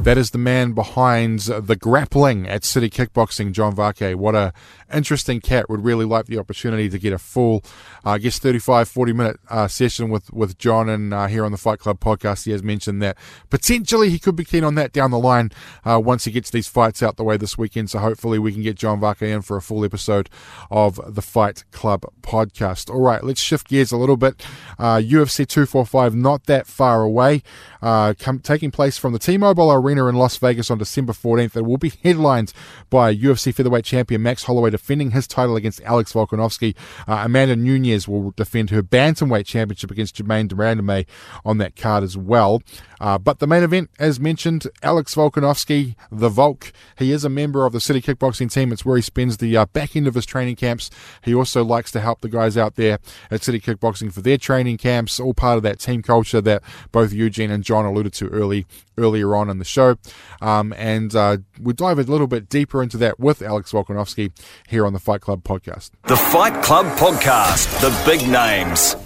That 0.04 0.18
is 0.18 0.32
the 0.32 0.38
man 0.38 0.73
behind 0.73 1.38
the 1.38 1.76
grappling 1.76 2.46
at 2.46 2.62
City 2.62 2.90
Kickboxing, 2.90 3.52
John 3.52 3.75
Vake. 3.75 4.18
What 4.18 4.34
a 4.34 4.52
interesting 4.92 5.40
cat. 5.40 5.70
Would 5.70 5.82
really 5.82 6.04
like 6.04 6.26
the 6.26 6.37
opportunity 6.37 6.90
to 6.90 6.99
get 6.99 7.14
a 7.14 7.18
full, 7.18 7.64
uh, 8.04 8.11
I 8.11 8.18
guess, 8.18 8.38
35, 8.38 8.87
40 8.87 9.12
minute 9.14 9.40
uh, 9.49 9.66
session 9.66 10.11
with, 10.11 10.30
with 10.30 10.58
John 10.58 10.90
and 10.90 11.14
uh, 11.14 11.26
here 11.26 11.42
on 11.42 11.52
the 11.52 11.56
Fight 11.58 11.78
Club 11.78 12.00
podcast. 12.00 12.44
He 12.44 12.50
has 12.50 12.62
mentioned 12.62 13.00
that 13.00 13.16
potentially 13.49 14.11
he 14.11 14.18
could 14.18 14.37
be 14.37 14.44
keen 14.44 14.62
on 14.62 14.75
that 14.75 14.92
down 14.92 15.11
the 15.11 15.18
line 15.18 15.50
uh, 15.87 15.99
once 16.04 16.26
he 16.26 16.30
gets 16.30 16.50
these 16.50 16.68
fights 16.68 17.02
out 17.02 17.16
the 17.16 17.25
way 17.25 17.38
this 17.38 17.56
weekend. 17.56 17.88
So 17.88 17.99
hopefully 17.99 18.38
we 18.38 18.52
can 18.52 18.62
get 18.62 18.76
John 18.76 19.00
Vake 19.00 19.23
in 19.23 19.40
for 19.40 19.56
a 19.56 19.62
full 19.62 19.87
episode 19.87 20.28
of 20.70 21.00
the 21.14 21.23
Fight 21.23 21.64
Club 21.70 22.04
podcast. 22.20 22.90
All 22.90 23.00
right, 23.00 23.25
let's 23.25 23.40
shift 23.40 23.68
gears 23.68 23.90
a 23.90 23.96
little 23.96 24.18
bit. 24.18 24.37
UFC 24.78 25.44
uh, 25.44 25.46
245 25.46 26.14
not 26.14 26.44
that 26.44 26.66
far 26.66 27.02
away, 27.02 27.42
uh, 27.80 28.12
come, 28.18 28.40
taking 28.40 28.70
place 28.70 28.99
from 28.99 29.14
the 29.14 29.18
T-Mobile 29.18 29.73
Arena 29.73 29.94
Arena 29.99 30.09
in 30.09 30.17
Las 30.17 30.37
Vegas 30.37 30.71
on 30.71 30.79
December 30.79 31.13
14th. 31.13 31.57
It 31.57 31.65
will 31.65 31.77
be 31.77 31.93
headlined 32.03 32.53
by 32.91 33.15
UFC 33.15 33.55
featherweight 33.55 33.85
champion 33.85 34.23
Max 34.23 34.45
Holloway 34.45 34.71
defending 34.71 35.13
his 35.13 35.27
title 35.27 35.57
against 35.57 35.81
Alex 35.83 36.13
Volkanovski. 36.13 36.75
Uh, 37.07 37.23
Amanda 37.25 37.57
Nunes 37.57 38.09
will 38.09 38.33
defend 38.33 38.71
her 38.71 38.83
bantamweight 38.83 39.47
championship 39.47 39.91
against 39.91 40.17
Germaine 40.17 40.49
de 40.49 40.55
Randamie 40.55 41.07
on 41.45 41.59
that 41.59 41.77
card 41.77 42.03
as 42.03 42.17
well. 42.17 42.63
Uh, 43.04 43.18
but 43.18 43.38
the 43.38 43.46
main 43.46 43.62
event, 43.62 43.90
as 43.99 44.18
mentioned, 44.18 44.66
Alex 44.82 45.14
Volkanovski, 45.14 45.94
the 46.11 46.30
Volk. 46.30 46.73
He 46.96 47.12
is 47.12 47.23
a 47.23 47.28
member 47.28 47.66
of 47.66 47.75
the 47.75 47.80
City 47.80 48.00
Kickboxing 48.00 48.50
team. 48.50 48.73
It's 48.73 48.82
where 48.82 48.96
he 48.96 49.02
spends 49.02 49.37
the 49.37 49.54
uh, 49.58 49.66
back 49.66 49.94
end 49.94 50.06
of 50.06 50.14
his 50.14 50.25
training 50.25 50.56
camps. 50.56 50.88
He 51.23 51.34
also 51.34 51.62
likes 51.62 51.90
to 51.90 52.00
help 52.00 52.23
the 52.23 52.30
guys 52.30 52.56
out 52.56 52.76
there 52.76 52.99
at 53.30 53.42
City 53.42 53.61
Kickboxing 53.61 54.11
for 54.11 54.23
their 54.23 54.38
training 54.38 54.78
camps, 54.78 55.20
all 55.20 55.34
part 55.34 55.58
of 55.58 55.62
that 55.64 55.80
team 55.80 56.00
culture 56.00 56.40
that 56.40 56.62
both 56.92 57.12
Eugene 57.12 57.50
and 57.50 57.62
John 57.62 57.84
alluded 57.84 58.14
to 58.14 58.28
early 58.28 58.64
earlier 58.96 59.37
on 59.37 59.50
in 59.50 59.58
the 59.58 59.66
show. 59.66 59.99
Um, 60.40 60.73
and 60.78 61.14
uh, 61.14 61.37
we'll 61.61 61.75
dive 61.75 61.99
a 61.99 62.04
little 62.04 62.26
bit 62.26 62.49
deeper 62.49 62.82
into 62.82 62.96
that 62.96 63.20
with 63.20 63.42
Alex 63.42 63.70
Volkanovski 63.70 64.32
here 64.66 64.87
on 64.87 64.94
the 64.94 64.99
Fight 64.99 65.20
Club 65.20 65.44
podcast. 65.44 65.90
The 66.04 66.16
Fight 66.16 66.64
Club 66.64 66.87
podcast, 66.96 67.82
the 67.82 67.94
big 68.06 68.26
names. 68.26 68.96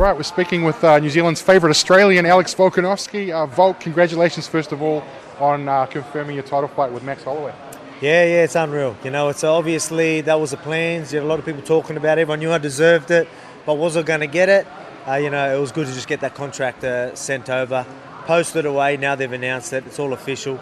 All 0.00 0.06
right, 0.06 0.16
we're 0.16 0.22
speaking 0.22 0.64
with 0.64 0.82
uh, 0.82 0.98
New 0.98 1.10
Zealand's 1.10 1.42
favourite 1.42 1.70
Australian, 1.70 2.24
Alex 2.24 2.54
Volkanovski. 2.54 3.32
Uh, 3.32 3.44
Volk, 3.44 3.80
congratulations, 3.80 4.48
first 4.48 4.72
of 4.72 4.80
all, 4.80 5.04
on 5.38 5.68
uh, 5.68 5.84
confirming 5.84 6.36
your 6.36 6.42
title 6.42 6.68
fight 6.68 6.90
with 6.90 7.02
Max 7.02 7.22
Holloway. 7.22 7.52
Yeah, 8.00 8.24
yeah, 8.24 8.44
it's 8.44 8.54
unreal. 8.54 8.96
You 9.04 9.10
know, 9.10 9.28
it's 9.28 9.44
obviously 9.44 10.22
that 10.22 10.40
was 10.40 10.52
the 10.52 10.56
plans. 10.56 11.12
You 11.12 11.18
had 11.18 11.26
a 11.26 11.28
lot 11.28 11.38
of 11.38 11.44
people 11.44 11.60
talking 11.60 11.98
about 11.98 12.16
it. 12.16 12.22
Everyone 12.22 12.38
knew 12.38 12.50
I 12.50 12.56
deserved 12.56 13.10
it, 13.10 13.28
but 13.66 13.74
was 13.74 13.94
I 13.94 14.00
going 14.00 14.20
to 14.20 14.26
get 14.26 14.48
it? 14.48 14.66
Uh, 15.06 15.16
you 15.16 15.28
know, 15.28 15.54
it 15.54 15.60
was 15.60 15.70
good 15.70 15.86
to 15.86 15.92
just 15.92 16.08
get 16.08 16.20
that 16.20 16.34
contract 16.34 16.82
uh, 16.82 17.14
sent 17.14 17.50
over, 17.50 17.84
posted 18.24 18.64
away. 18.64 18.96
Now 18.96 19.16
they've 19.16 19.30
announced 19.30 19.74
it. 19.74 19.86
It's 19.86 19.98
all 19.98 20.14
official. 20.14 20.58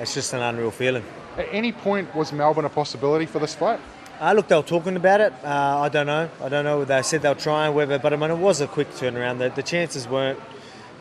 It's 0.00 0.12
just 0.12 0.34
an 0.34 0.42
unreal 0.42 0.70
feeling. 0.70 1.04
At 1.38 1.48
any 1.50 1.72
point, 1.72 2.14
was 2.14 2.30
Melbourne 2.30 2.66
a 2.66 2.68
possibility 2.68 3.24
for 3.24 3.38
this 3.38 3.54
fight? 3.54 3.80
Uh, 4.22 4.34
look, 4.34 4.46
they 4.46 4.54
were 4.54 4.62
talking 4.62 4.94
about 4.94 5.20
it. 5.20 5.32
Uh, 5.42 5.80
I 5.80 5.88
don't 5.88 6.06
know. 6.06 6.30
I 6.40 6.48
don't 6.48 6.64
know. 6.64 6.84
They 6.84 7.02
said 7.02 7.22
they'll 7.22 7.34
try 7.34 7.66
and 7.66 7.74
whether, 7.74 7.98
but 7.98 8.12
I 8.12 8.16
mean, 8.16 8.30
it 8.30 8.36
was 8.36 8.60
a 8.60 8.68
quick 8.68 8.88
turnaround. 8.92 9.38
The, 9.38 9.48
the 9.48 9.64
chances 9.64 10.06
weren't 10.06 10.38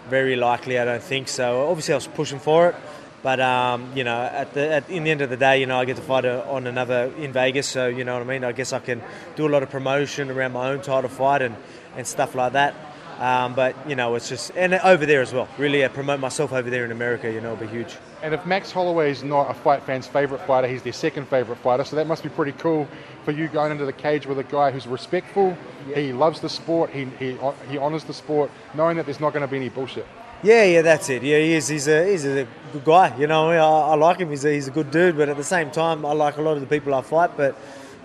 very 0.09 0.35
likely. 0.35 0.79
I 0.79 0.85
don't 0.85 1.03
think 1.03 1.27
so. 1.27 1.69
Obviously, 1.69 1.93
I 1.93 1.97
was 1.97 2.07
pushing 2.07 2.39
for 2.39 2.69
it, 2.69 2.75
but 3.21 3.39
um, 3.39 3.91
you 3.93 4.03
know, 4.03 4.23
at 4.23 4.55
the 4.55 4.73
at, 4.73 4.89
in 4.89 5.03
the 5.03 5.11
end 5.11 5.21
of 5.21 5.29
the 5.29 5.37
day, 5.37 5.59
you 5.59 5.67
know, 5.67 5.79
I 5.79 5.85
get 5.85 5.97
to 5.97 6.01
fight 6.01 6.25
a, 6.25 6.43
on 6.47 6.65
another 6.65 7.13
in 7.19 7.31
Vegas. 7.31 7.67
So 7.67 7.89
you 7.89 8.03
know 8.03 8.13
what 8.13 8.23
I 8.23 8.25
mean. 8.25 8.43
I 8.43 8.53
guess 8.53 8.73
I 8.73 8.79
can 8.79 9.03
do 9.35 9.47
a 9.47 9.49
lot 9.49 9.61
of 9.61 9.69
promotion 9.69 10.31
around 10.31 10.53
my 10.53 10.71
own 10.71 10.81
title 10.81 11.07
fight 11.07 11.43
and, 11.43 11.55
and 11.95 12.07
stuff 12.07 12.33
like 12.33 12.53
that. 12.53 12.73
Um, 13.21 13.53
but 13.53 13.75
you 13.87 13.95
know, 13.95 14.15
it's 14.15 14.27
just 14.27 14.51
and 14.55 14.73
over 14.73 15.05
there 15.05 15.21
as 15.21 15.31
well. 15.31 15.47
Really, 15.59 15.85
I 15.85 15.89
promote 15.89 16.19
myself 16.19 16.51
over 16.51 16.71
there 16.71 16.85
in 16.85 16.91
America. 16.91 17.31
You 17.31 17.39
know, 17.39 17.53
it'll 17.53 17.67
be 17.67 17.71
huge. 17.71 17.95
And 18.23 18.33
if 18.33 18.43
Max 18.47 18.71
Holloway 18.71 19.11
is 19.11 19.23
not 19.23 19.51
a 19.51 19.53
fight 19.53 19.83
fan's 19.83 20.07
favourite 20.07 20.43
fighter, 20.47 20.67
he's 20.67 20.81
their 20.81 20.91
second 20.91 21.27
favourite 21.27 21.61
fighter. 21.61 21.83
So 21.83 21.95
that 21.97 22.07
must 22.07 22.23
be 22.23 22.29
pretty 22.29 22.53
cool 22.53 22.87
for 23.23 23.31
you 23.31 23.47
going 23.47 23.71
into 23.71 23.85
the 23.85 23.93
cage 23.93 24.25
with 24.25 24.39
a 24.39 24.43
guy 24.43 24.71
who's 24.71 24.87
respectful. 24.87 25.55
Yeah. 25.87 25.97
He 25.97 26.13
loves 26.13 26.41
the 26.41 26.49
sport. 26.49 26.89
He 26.89 27.05
he 27.19 27.37
he 27.69 27.77
honours 27.77 28.05
the 28.05 28.13
sport, 28.13 28.49
knowing 28.73 28.97
that 28.97 29.05
there's 29.05 29.19
not 29.19 29.33
going 29.33 29.41
to 29.41 29.47
be 29.47 29.57
any 29.57 29.69
bullshit. 29.69 30.07
Yeah, 30.41 30.63
yeah, 30.63 30.81
that's 30.81 31.07
it. 31.09 31.21
Yeah, 31.21 31.37
he 31.37 31.53
is. 31.53 31.67
He's 31.67 31.87
a 31.87 32.09
he's 32.09 32.25
a 32.25 32.47
good 32.73 32.83
guy. 32.83 33.15
You 33.19 33.27
know, 33.27 33.51
I, 33.51 33.91
I 33.91 33.95
like 33.95 34.17
him. 34.17 34.31
He's 34.31 34.45
a, 34.45 34.51
he's 34.51 34.67
a 34.67 34.71
good 34.71 34.89
dude. 34.89 35.15
But 35.15 35.29
at 35.29 35.37
the 35.37 35.43
same 35.43 35.69
time, 35.69 36.03
I 36.07 36.13
like 36.13 36.37
a 36.37 36.41
lot 36.41 36.53
of 36.53 36.61
the 36.61 36.65
people 36.67 36.95
I 36.95 37.01
fight. 37.01 37.37
But 37.37 37.55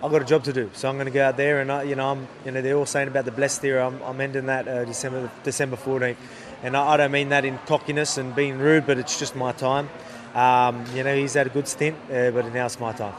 I've 0.02 0.10
got 0.12 0.20
a 0.20 0.26
job 0.26 0.44
to 0.44 0.52
do, 0.52 0.70
so 0.74 0.90
I'm 0.90 0.96
going 0.96 1.06
to 1.06 1.10
go 1.10 1.24
out 1.24 1.38
there 1.38 1.60
and 1.60 1.72
I, 1.72 1.84
you 1.84 1.94
know, 1.94 2.10
I'm, 2.10 2.28
you 2.44 2.50
know, 2.50 2.60
they're 2.60 2.76
all 2.76 2.84
saying 2.84 3.08
about 3.08 3.24
the 3.24 3.30
Blessed 3.30 3.64
era. 3.64 3.86
I'm, 3.86 4.02
I'm 4.02 4.20
ending 4.20 4.46
that 4.46 4.68
uh, 4.68 4.84
December 4.84 5.30
December 5.42 5.76
14th, 5.76 6.16
and 6.62 6.76
I, 6.76 6.88
I, 6.88 6.96
don't 6.98 7.12
mean 7.12 7.30
that 7.30 7.46
in 7.46 7.58
cockiness 7.66 8.18
and 8.18 8.34
being 8.34 8.58
rude, 8.58 8.86
but 8.86 8.98
it's 8.98 9.18
just 9.18 9.34
my 9.34 9.52
time. 9.52 9.88
Um, 10.34 10.84
you 10.94 11.02
know, 11.02 11.16
he's 11.16 11.32
had 11.32 11.46
a 11.46 11.50
good 11.50 11.66
stint, 11.66 11.96
uh, 12.10 12.30
but 12.30 12.52
now 12.52 12.66
it's 12.66 12.78
my 12.78 12.92
time. 12.92 13.14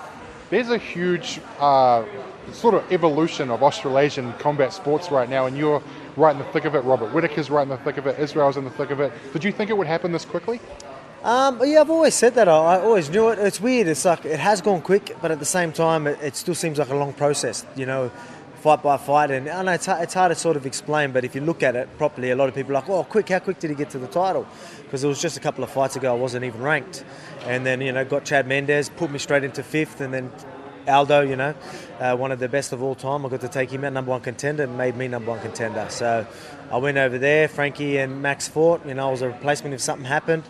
There's 0.51 0.69
a 0.69 0.77
huge 0.77 1.41
uh, 1.60 2.05
sort 2.53 2.75
of 2.75 2.91
evolution 2.91 3.50
of 3.50 3.63
Australasian 3.63 4.34
combat 4.34 4.72
sports 4.72 5.10
right 5.10 5.27
now, 5.27 5.48
and 5.48 5.57
you're 5.57 5.81
right 6.15 6.31
in 6.31 6.38
the 6.38 6.46
thick 6.46 6.65
of 6.65 6.75
it. 6.75 6.81
Robert 6.81 7.10
Whitaker's 7.10 7.50
right 7.50 7.63
in 7.63 7.69
the 7.69 7.77
thick 7.77 7.98
of 7.98 8.05
it. 8.05 8.19
Israel's 8.19 8.55
in 8.55 8.65
the 8.65 8.69
thick 8.69 8.91
of 8.91 9.00
it. 9.00 9.12
Did 9.34 9.43
you 9.43 9.51
think 9.51 9.72
it 9.72 9.77
would 9.77 9.88
happen 9.88 10.12
this 10.12 10.25
quickly? 10.25 10.60
Um, 11.24 11.59
yeah, 11.65 11.81
I've 11.81 11.89
always 11.89 12.13
said 12.13 12.36
that. 12.36 12.47
I, 12.47 12.79
always 12.79 13.09
knew 13.09 13.29
it. 13.29 13.39
It's 13.39 13.59
weird. 13.59 13.88
It's 13.88 14.05
like 14.05 14.24
it 14.25 14.39
has 14.39 14.62
gone 14.62 14.81
quick, 14.81 15.15
but 15.21 15.31
at 15.31 15.39
the 15.39 15.45
same 15.45 15.71
time, 15.71 16.07
it, 16.07 16.19
it 16.21 16.36
still 16.36 16.55
seems 16.55 16.77
like 16.77 16.89
a 16.89 16.95
long 16.95 17.12
process. 17.13 17.65
You 17.75 17.86
know, 17.88 18.12
fight 18.57 18.83
by 18.83 18.97
fight, 18.97 19.31
and 19.31 19.50
I 19.50 19.63
know 19.63 19.71
it's, 19.71 19.88
it's 19.88 20.13
hard 20.13 20.31
to 20.31 20.36
sort 20.36 20.57
of 20.57 20.65
explain. 20.65 21.12
But 21.12 21.25
if 21.25 21.33
you 21.33 21.41
look 21.41 21.63
at 21.63 21.75
it 21.75 21.89
properly, 21.97 22.31
a 22.31 22.36
lot 22.36 22.50
of 22.50 22.55
people 22.55 22.71
are 22.71 22.81
like, 22.81 22.89
"Oh, 22.89 23.03
quick! 23.03 23.29
How 23.29 23.39
quick 23.39 23.59
did 23.59 23.71
he 23.71 23.75
get 23.75 23.89
to 23.91 24.00
the 24.00 24.07
title?" 24.07 24.47
Because 24.83 25.03
it 25.03 25.07
was 25.07 25.19
just 25.19 25.38
a 25.38 25.39
couple 25.39 25.63
of 25.63 25.71
fights 25.71 25.95
ago. 25.95 26.13
I 26.13 26.17
wasn't 26.17 26.45
even 26.45 26.62
ranked, 26.62 27.03
and 27.45 27.65
then 27.65 27.81
you 27.81 27.91
know 27.91 28.05
got 28.05 28.24
Chad 28.24 28.47
Mendes, 28.47 28.89
put 28.89 29.09
me 29.09 29.17
straight 29.19 29.43
into 29.43 29.63
fifth, 29.63 30.01
and 30.01 30.13
then 30.13 30.31
Aldo, 30.88 31.22
you 31.22 31.36
know, 31.36 31.53
uh, 32.00 32.15
one 32.15 32.32
of 32.32 32.39
the 32.39 32.48
best 32.48 32.74
of 32.74 32.82
all 32.82 32.96
time. 32.96 33.25
I 33.25 33.29
got 33.29 33.41
to 33.41 33.48
take 33.48 33.70
him 33.70 33.84
out 33.84 33.94
number 33.94 34.12
one 34.12 34.22
contender 34.22 34.63
and 34.63 34.77
made 34.77 34.96
me 34.96 35.08
number 35.08 35.32
one 35.32 35.39
contender. 35.39 35.88
So 35.89 36.25
I 36.72 36.77
went 36.77 36.98
over 36.98 37.17
there. 37.17 37.48
Frankie 37.48 37.98
and 37.98 38.22
Max 38.22 38.48
fought. 38.48 38.86
You 38.86 38.94
know, 38.94 39.08
I 39.08 39.12
was 39.12 39.22
a 39.22 39.27
replacement 39.27 39.74
if 39.74 39.82
something 39.82 40.06
happened. 40.06 40.44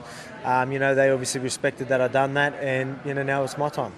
Um, 0.44 0.72
you 0.72 0.80
know, 0.80 0.96
they 0.96 1.10
obviously 1.10 1.42
respected 1.42 1.90
that 1.90 2.00
I'd 2.02 2.12
done 2.12 2.36
that, 2.36 2.54
and 2.56 3.00
you 3.04 3.14
know, 3.14 3.24
now 3.24 3.44
it's 3.44 3.58
my 3.58 3.70
time. 3.70 3.92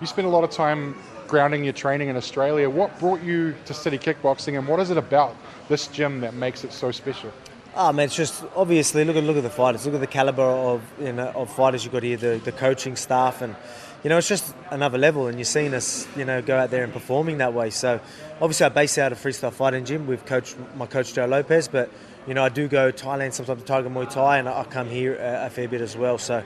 You 0.00 0.06
spent 0.06 0.26
a 0.26 0.30
lot 0.30 0.44
of 0.44 0.50
time 0.50 0.96
grounding 1.28 1.64
your 1.64 1.72
training 1.72 2.08
in 2.08 2.16
Australia. 2.16 2.68
What 2.68 2.98
brought 2.98 3.22
you 3.22 3.54
to 3.64 3.74
City 3.74 3.98
Kickboxing, 3.98 4.58
and 4.58 4.68
what 4.68 4.80
is 4.80 4.90
it 4.90 4.98
about 4.98 5.34
this 5.68 5.86
gym 5.86 6.20
that 6.20 6.34
makes 6.34 6.64
it 6.64 6.72
so 6.72 6.90
special? 6.90 7.32
Oh 7.76 7.92
man, 7.92 8.04
it's 8.04 8.14
just 8.14 8.44
obviously 8.54 9.04
look 9.04 9.16
at 9.16 9.24
look 9.24 9.36
at 9.36 9.42
the 9.42 9.50
fighters, 9.50 9.84
look 9.84 9.96
at 9.96 10.00
the 10.00 10.06
caliber 10.06 10.42
of 10.42 10.82
you 11.00 11.12
know 11.12 11.28
of 11.34 11.52
fighters 11.52 11.84
you've 11.84 11.92
got 11.92 12.02
here, 12.02 12.16
the, 12.16 12.40
the 12.44 12.52
coaching 12.52 12.94
staff, 12.94 13.42
and 13.42 13.56
you 14.04 14.10
know 14.10 14.18
it's 14.18 14.28
just 14.28 14.54
another 14.70 14.98
level. 14.98 15.26
And 15.26 15.38
you're 15.38 15.46
seeing 15.46 15.74
us, 15.74 16.06
you 16.14 16.26
know, 16.26 16.42
go 16.42 16.56
out 16.56 16.70
there 16.70 16.84
and 16.84 16.92
performing 16.92 17.38
that 17.38 17.54
way. 17.54 17.70
So 17.70 17.98
obviously 18.40 18.66
I 18.66 18.68
base 18.68 18.98
out 18.98 19.12
of 19.12 19.18
freestyle 19.18 19.52
fighting 19.52 19.84
gym 19.84 20.06
with 20.06 20.24
coach 20.26 20.54
my 20.76 20.86
coach 20.86 21.14
Joe 21.14 21.24
Lopez, 21.24 21.66
but 21.68 21.90
you 22.26 22.34
know 22.34 22.44
I 22.44 22.50
do 22.50 22.68
go 22.68 22.92
Thailand 22.92 23.32
sometimes 23.32 23.62
to 23.62 23.66
Tiger 23.66 23.88
Muay 23.88 24.08
Thai, 24.08 24.38
and 24.38 24.48
I 24.48 24.62
come 24.64 24.88
here 24.88 25.16
a, 25.16 25.46
a 25.46 25.50
fair 25.50 25.66
bit 25.66 25.80
as 25.80 25.96
well. 25.96 26.18
So 26.18 26.44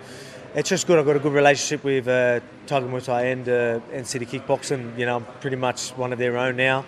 it's 0.55 0.69
just 0.69 0.87
good. 0.87 0.99
I've 0.99 1.05
got 1.05 1.17
a 1.17 1.21
good 1.21 1.33
relationship 1.33 1.85
with 1.85 2.07
uh, 2.07 2.41
Tiger 2.67 2.87
Muay 2.87 3.05
Thai 3.05 3.23
and 3.25 3.49
uh, 3.49 3.81
and 3.93 4.07
City 4.07 4.25
Kickboxing. 4.25 4.97
You 4.97 5.07
know, 5.07 5.17
I'm 5.17 5.25
pretty 5.41 5.57
much 5.57 5.91
one 5.91 6.13
of 6.13 6.19
their 6.21 6.39
own 6.39 6.57
now, 6.57 6.85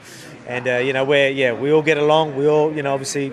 and 0.47 0.69
uh, 0.69 0.77
you 0.77 0.93
know 0.93 1.05
where 1.05 1.31
yeah 1.31 1.53
we 1.53 1.73
all 1.73 1.83
get 1.83 1.99
along. 1.99 2.37
We 2.37 2.47
all 2.47 2.73
you 2.73 2.85
know 2.85 2.95
obviously 2.95 3.33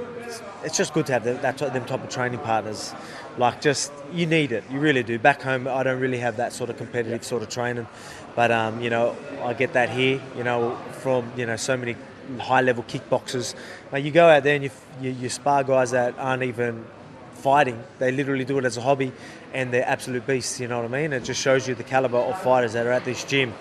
it's 0.64 0.78
just 0.78 0.94
good 0.94 1.06
to 1.06 1.14
have 1.14 1.24
that, 1.24 1.42
that 1.42 1.58
them 1.58 1.86
type 1.86 2.04
of 2.04 2.10
training 2.10 2.40
partners. 2.40 2.94
Like, 3.38 3.62
just 3.62 3.92
you 4.12 4.26
need 4.26 4.52
it, 4.52 4.64
you 4.72 4.80
really 4.80 5.04
do. 5.04 5.20
Back 5.20 5.44
home, 5.44 5.68
I 5.68 5.84
don't 5.84 6.00
really 6.00 6.18
have 6.18 6.38
that 6.38 6.54
sort 6.54 6.70
of 6.70 6.78
competitive 6.78 7.24
sort 7.24 7.44
of 7.44 7.50
training, 7.50 7.88
but 8.36 8.52
um, 8.52 8.82
you 8.82 8.90
know, 8.90 9.16
I 9.44 9.54
get 9.54 9.74
that 9.74 9.90
here. 9.90 10.20
You 10.36 10.44
know, 10.44 10.76
from 11.02 11.32
you 11.38 11.46
know 11.46 11.56
so 11.56 11.78
many 11.78 11.96
high 12.40 12.62
level 12.62 12.84
kickboxers. 12.84 13.56
You 13.96 14.12
go 14.12 14.28
out 14.28 14.44
there 14.44 14.56
and 14.56 14.64
you, 14.64 14.72
you, 15.02 15.12
you 15.12 15.30
spar 15.30 15.64
guys 15.64 15.92
that 15.92 16.18
aren't 16.18 16.44
even 16.44 16.86
fighting. 17.34 17.82
They 18.00 18.12
literally 18.12 18.44
do 18.46 18.58
it 18.58 18.66
as 18.66 18.78
a 18.78 18.82
hobby, 18.82 19.12
and 19.54 19.72
they're 19.72 19.88
absolute 19.88 20.26
beasts. 20.26 20.60
You 20.60 20.68
know 20.68 20.82
what 20.82 20.86
I 20.86 21.02
mean? 21.02 21.14
It 21.14 21.24
just 21.24 21.42
shows 21.42 21.68
you 21.68 21.76
the 21.76 21.84
caliber 21.84 22.18
of 22.18 22.42
fighters 22.42 22.74
that 22.74 22.86
are 22.86 22.92
at 22.92 23.06
this 23.06 23.24
gym, 23.24 23.54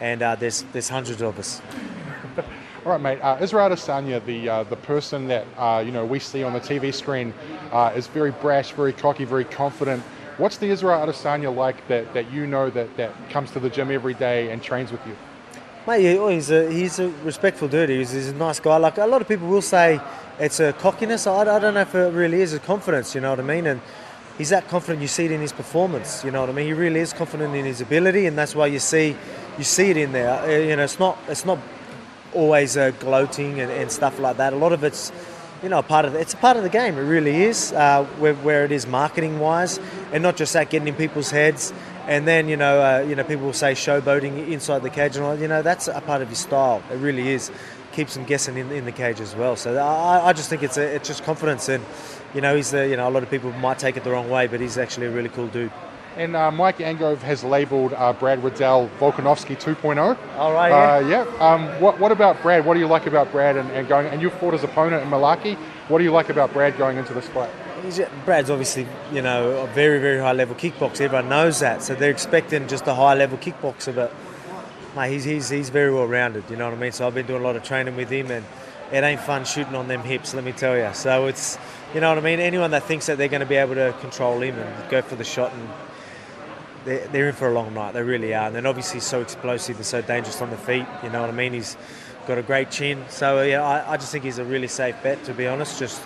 and 0.00 0.22
uh, 0.22 0.36
there's 0.36 0.64
there's 0.72 0.88
hundreds 0.88 1.22
of 1.22 1.38
us. 1.38 1.60
All 2.84 2.92
right, 2.92 3.00
mate. 3.00 3.18
Uh, 3.22 3.38
Israel 3.40 3.70
Adesanya, 3.70 4.22
the 4.26 4.46
uh, 4.46 4.62
the 4.64 4.76
person 4.76 5.26
that 5.28 5.46
uh, 5.56 5.82
you 5.84 5.90
know 5.90 6.04
we 6.04 6.18
see 6.18 6.42
on 6.42 6.52
the 6.52 6.60
TV 6.60 6.92
screen, 6.92 7.32
uh, 7.72 7.90
is 7.96 8.08
very 8.08 8.30
brash, 8.30 8.72
very 8.72 8.92
cocky, 8.92 9.24
very 9.24 9.46
confident. 9.46 10.02
What's 10.36 10.58
the 10.58 10.66
Israel 10.66 11.06
Adesanya 11.06 11.54
like 11.54 11.88
that, 11.88 12.12
that 12.12 12.30
you 12.30 12.46
know 12.46 12.68
that, 12.68 12.94
that 12.98 13.14
comes 13.30 13.52
to 13.52 13.60
the 13.60 13.70
gym 13.70 13.90
every 13.90 14.12
day 14.12 14.50
and 14.50 14.62
trains 14.62 14.92
with 14.92 15.00
you? 15.06 15.16
Mate, 15.86 16.18
he's 16.30 16.50
a 16.50 16.70
he's 16.70 16.98
a 16.98 17.08
respectful 17.24 17.68
dude. 17.68 17.88
He's, 17.88 18.10
he's 18.10 18.28
a 18.28 18.34
nice 18.34 18.60
guy. 18.60 18.76
Like 18.76 18.98
a 18.98 19.06
lot 19.06 19.22
of 19.22 19.28
people 19.28 19.48
will 19.48 19.62
say, 19.62 19.98
it's 20.38 20.60
a 20.60 20.74
cockiness. 20.74 21.26
I, 21.26 21.40
I 21.40 21.58
don't 21.58 21.72
know 21.72 21.80
if 21.80 21.94
it 21.94 22.12
really 22.12 22.42
is 22.42 22.52
a 22.52 22.58
confidence. 22.58 23.14
You 23.14 23.22
know 23.22 23.30
what 23.30 23.40
I 23.40 23.44
mean? 23.44 23.66
And 23.66 23.80
he's 24.36 24.50
that 24.50 24.68
confident. 24.68 25.00
You 25.00 25.08
see 25.08 25.24
it 25.24 25.30
in 25.30 25.40
his 25.40 25.52
performance. 25.52 26.22
You 26.22 26.32
know 26.32 26.40
what 26.42 26.50
I 26.50 26.52
mean? 26.52 26.66
He 26.66 26.74
really 26.74 27.00
is 27.00 27.14
confident 27.14 27.54
in 27.54 27.64
his 27.64 27.80
ability, 27.80 28.26
and 28.26 28.36
that's 28.36 28.54
why 28.54 28.66
you 28.66 28.78
see 28.78 29.16
you 29.56 29.64
see 29.64 29.88
it 29.88 29.96
in 29.96 30.12
there. 30.12 30.38
Uh, 30.42 30.48
you 30.48 30.76
know, 30.76 30.84
it's 30.84 30.98
not 30.98 31.16
it's 31.28 31.46
not 31.46 31.58
always 32.34 32.76
uh, 32.76 32.90
gloating 33.00 33.60
and, 33.60 33.70
and, 33.70 33.90
stuff 33.90 34.18
like 34.18 34.36
that. 34.36 34.52
A 34.52 34.56
lot 34.56 34.72
of 34.72 34.84
it's, 34.84 35.12
you 35.62 35.68
know, 35.68 35.82
part 35.82 36.04
of 36.04 36.12
the, 36.12 36.20
it's 36.20 36.34
a 36.34 36.36
part 36.36 36.56
of 36.56 36.62
the 36.62 36.68
game. 36.68 36.98
It 36.98 37.02
really 37.02 37.44
is, 37.44 37.72
uh, 37.72 38.04
where, 38.18 38.34
where, 38.34 38.64
it 38.64 38.72
is 38.72 38.86
marketing 38.86 39.38
wise, 39.38 39.80
and 40.12 40.22
not 40.22 40.36
just 40.36 40.52
that 40.52 40.70
getting 40.70 40.88
in 40.88 40.94
people's 40.94 41.30
heads. 41.30 41.72
And 42.06 42.28
then 42.28 42.48
you 42.48 42.56
know, 42.56 42.82
uh, 42.82 43.00
you 43.00 43.14
know, 43.14 43.24
people 43.24 43.46
will 43.46 43.54
say 43.54 43.72
showboating 43.72 44.48
inside 44.48 44.82
the 44.82 44.90
cage, 44.90 45.16
and 45.16 45.24
all. 45.24 45.38
You 45.38 45.48
know, 45.48 45.62
that's 45.62 45.88
a 45.88 46.00
part 46.02 46.20
of 46.20 46.28
his 46.28 46.38
style. 46.38 46.82
It 46.90 46.96
really 46.96 47.30
is. 47.30 47.50
Keeps 47.92 48.14
them 48.14 48.24
guessing 48.24 48.58
in, 48.58 48.70
in 48.72 48.84
the 48.84 48.92
cage 48.92 49.20
as 49.20 49.34
well. 49.34 49.56
So 49.56 49.76
I, 49.78 50.28
I 50.28 50.32
just 50.32 50.50
think 50.50 50.62
it's 50.62 50.76
a, 50.76 50.96
it's 50.96 51.08
just 51.08 51.24
confidence, 51.24 51.68
and 51.68 51.82
you 52.34 52.40
know, 52.40 52.56
he's 52.56 52.72
the, 52.72 52.86
you 52.88 52.96
know, 52.96 53.08
a 53.08 53.10
lot 53.10 53.22
of 53.22 53.30
people 53.30 53.52
might 53.52 53.78
take 53.78 53.96
it 53.96 54.04
the 54.04 54.10
wrong 54.10 54.28
way, 54.28 54.48
but 54.48 54.60
he's 54.60 54.76
actually 54.76 55.06
a 55.06 55.10
really 55.10 55.28
cool 55.30 55.46
dude. 55.46 55.72
And 56.16 56.36
uh, 56.36 56.50
Mike 56.52 56.78
Angove 56.78 57.18
has 57.22 57.42
labelled 57.42 57.92
uh, 57.94 58.12
Brad 58.12 58.42
Riddell 58.42 58.88
Volkanovski 59.00 59.60
2.0. 59.60 60.16
All 60.36 60.52
right. 60.52 60.68
Yeah. 60.68 61.24
Uh, 61.24 61.24
yeah. 61.24 61.52
Um, 61.52 61.80
what, 61.80 61.98
what 61.98 62.12
about 62.12 62.40
Brad? 62.40 62.64
What 62.64 62.74
do 62.74 62.80
you 62.80 62.86
like 62.86 63.06
about 63.06 63.32
Brad 63.32 63.56
and, 63.56 63.68
and 63.72 63.88
going? 63.88 64.06
And 64.06 64.22
you 64.22 64.30
fought 64.30 64.52
his 64.52 64.62
opponent 64.62 65.02
in 65.02 65.10
Mullarkey. 65.10 65.56
What 65.88 65.98
do 65.98 66.04
you 66.04 66.12
like 66.12 66.28
about 66.28 66.52
Brad 66.52 66.78
going 66.78 66.98
into 66.98 67.14
this 67.14 67.26
fight? 67.28 67.50
He's, 67.82 68.00
Brad's 68.24 68.48
obviously, 68.48 68.86
you 69.12 69.22
know, 69.22 69.50
a 69.62 69.66
very, 69.68 69.98
very 69.98 70.18
high 70.20 70.32
level 70.32 70.54
kickboxer. 70.54 71.02
Everyone 71.02 71.28
knows 71.28 71.60
that, 71.60 71.82
so 71.82 71.94
they're 71.94 72.10
expecting 72.10 72.66
just 72.68 72.86
a 72.86 72.94
high 72.94 73.14
level 73.14 73.36
kickboxer. 73.36 73.94
But 73.94 74.12
mate, 74.94 75.10
he's, 75.12 75.24
he's 75.24 75.48
he's 75.48 75.68
very 75.68 75.92
well 75.92 76.06
rounded. 76.06 76.44
You 76.48 76.56
know 76.56 76.66
what 76.66 76.74
I 76.74 76.80
mean? 76.80 76.92
So 76.92 77.06
I've 77.06 77.14
been 77.14 77.26
doing 77.26 77.42
a 77.42 77.44
lot 77.44 77.56
of 77.56 77.64
training 77.64 77.96
with 77.96 78.08
him, 78.08 78.30
and 78.30 78.46
it 78.92 79.02
ain't 79.02 79.20
fun 79.20 79.44
shooting 79.44 79.74
on 79.74 79.88
them 79.88 80.02
hips. 80.02 80.32
Let 80.32 80.44
me 80.44 80.52
tell 80.52 80.76
you. 80.76 80.90
So 80.94 81.26
it's, 81.26 81.58
you 81.92 82.00
know 82.00 82.08
what 82.08 82.18
I 82.18 82.22
mean. 82.22 82.38
Anyone 82.40 82.70
that 82.70 82.84
thinks 82.84 83.06
that 83.06 83.18
they're 83.18 83.28
going 83.28 83.40
to 83.40 83.46
be 83.46 83.56
able 83.56 83.74
to 83.74 83.94
control 84.00 84.40
him 84.40 84.56
and 84.56 84.90
go 84.90 85.02
for 85.02 85.16
the 85.16 85.24
shot 85.24 85.52
and 85.52 85.68
they're, 86.84 87.06
they're 87.08 87.28
in 87.28 87.34
for 87.34 87.48
a 87.48 87.52
long 87.52 87.74
night. 87.74 87.92
They 87.92 88.02
really 88.02 88.34
are. 88.34 88.46
And 88.46 88.56
then 88.56 88.66
obviously 88.66 89.00
so 89.00 89.20
explosive 89.20 89.76
and 89.76 89.86
so 89.86 90.02
dangerous 90.02 90.40
on 90.40 90.50
the 90.50 90.56
feet. 90.56 90.86
You 91.02 91.10
know 91.10 91.20
what 91.20 91.30
I 91.30 91.32
mean? 91.32 91.52
He's 91.52 91.76
got 92.26 92.38
a 92.38 92.42
great 92.42 92.70
chin. 92.70 93.04
So 93.08 93.42
yeah, 93.42 93.62
I, 93.62 93.92
I 93.92 93.96
just 93.96 94.12
think 94.12 94.24
he's 94.24 94.38
a 94.38 94.44
really 94.44 94.68
safe 94.68 94.96
bet. 95.02 95.22
To 95.24 95.34
be 95.34 95.46
honest, 95.46 95.78
just 95.78 96.02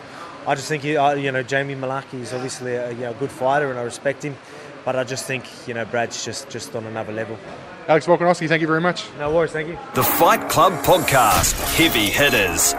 I 0.47 0.55
just 0.55 0.69
think 0.69 0.83
he, 0.83 0.93
you 0.93 1.33
know 1.33 1.43
Jamie 1.43 1.75
Mullarkey 1.75 2.21
is 2.21 2.33
obviously 2.33 2.75
a, 2.75 2.91
you 2.93 3.01
know, 3.01 3.15
good 3.15 3.31
fighter 3.31 3.71
and 3.71 3.79
I 3.79 3.83
respect 3.83 4.23
him. 4.23 4.37
But 4.85 4.97
I 4.97 5.05
just 5.05 5.27
think 5.27 5.45
you 5.69 5.75
know 5.75 5.85
Brad's 5.85 6.25
just 6.25 6.49
just 6.49 6.75
on 6.75 6.85
another 6.87 7.13
level. 7.13 7.39
Alex 7.89 8.07
Volkanovski, 8.07 8.49
thank 8.49 8.61
you 8.61 8.67
very 8.67 8.81
much. 8.81 9.05
No 9.19 9.35
worries, 9.35 9.53
thank 9.53 9.69
you. 9.69 9.79
The 9.95 10.03
Fight 10.03 10.49
Club 10.51 10.73
Podcast, 10.85 11.55
Heavy 11.77 12.11
Hitters. 12.11 12.75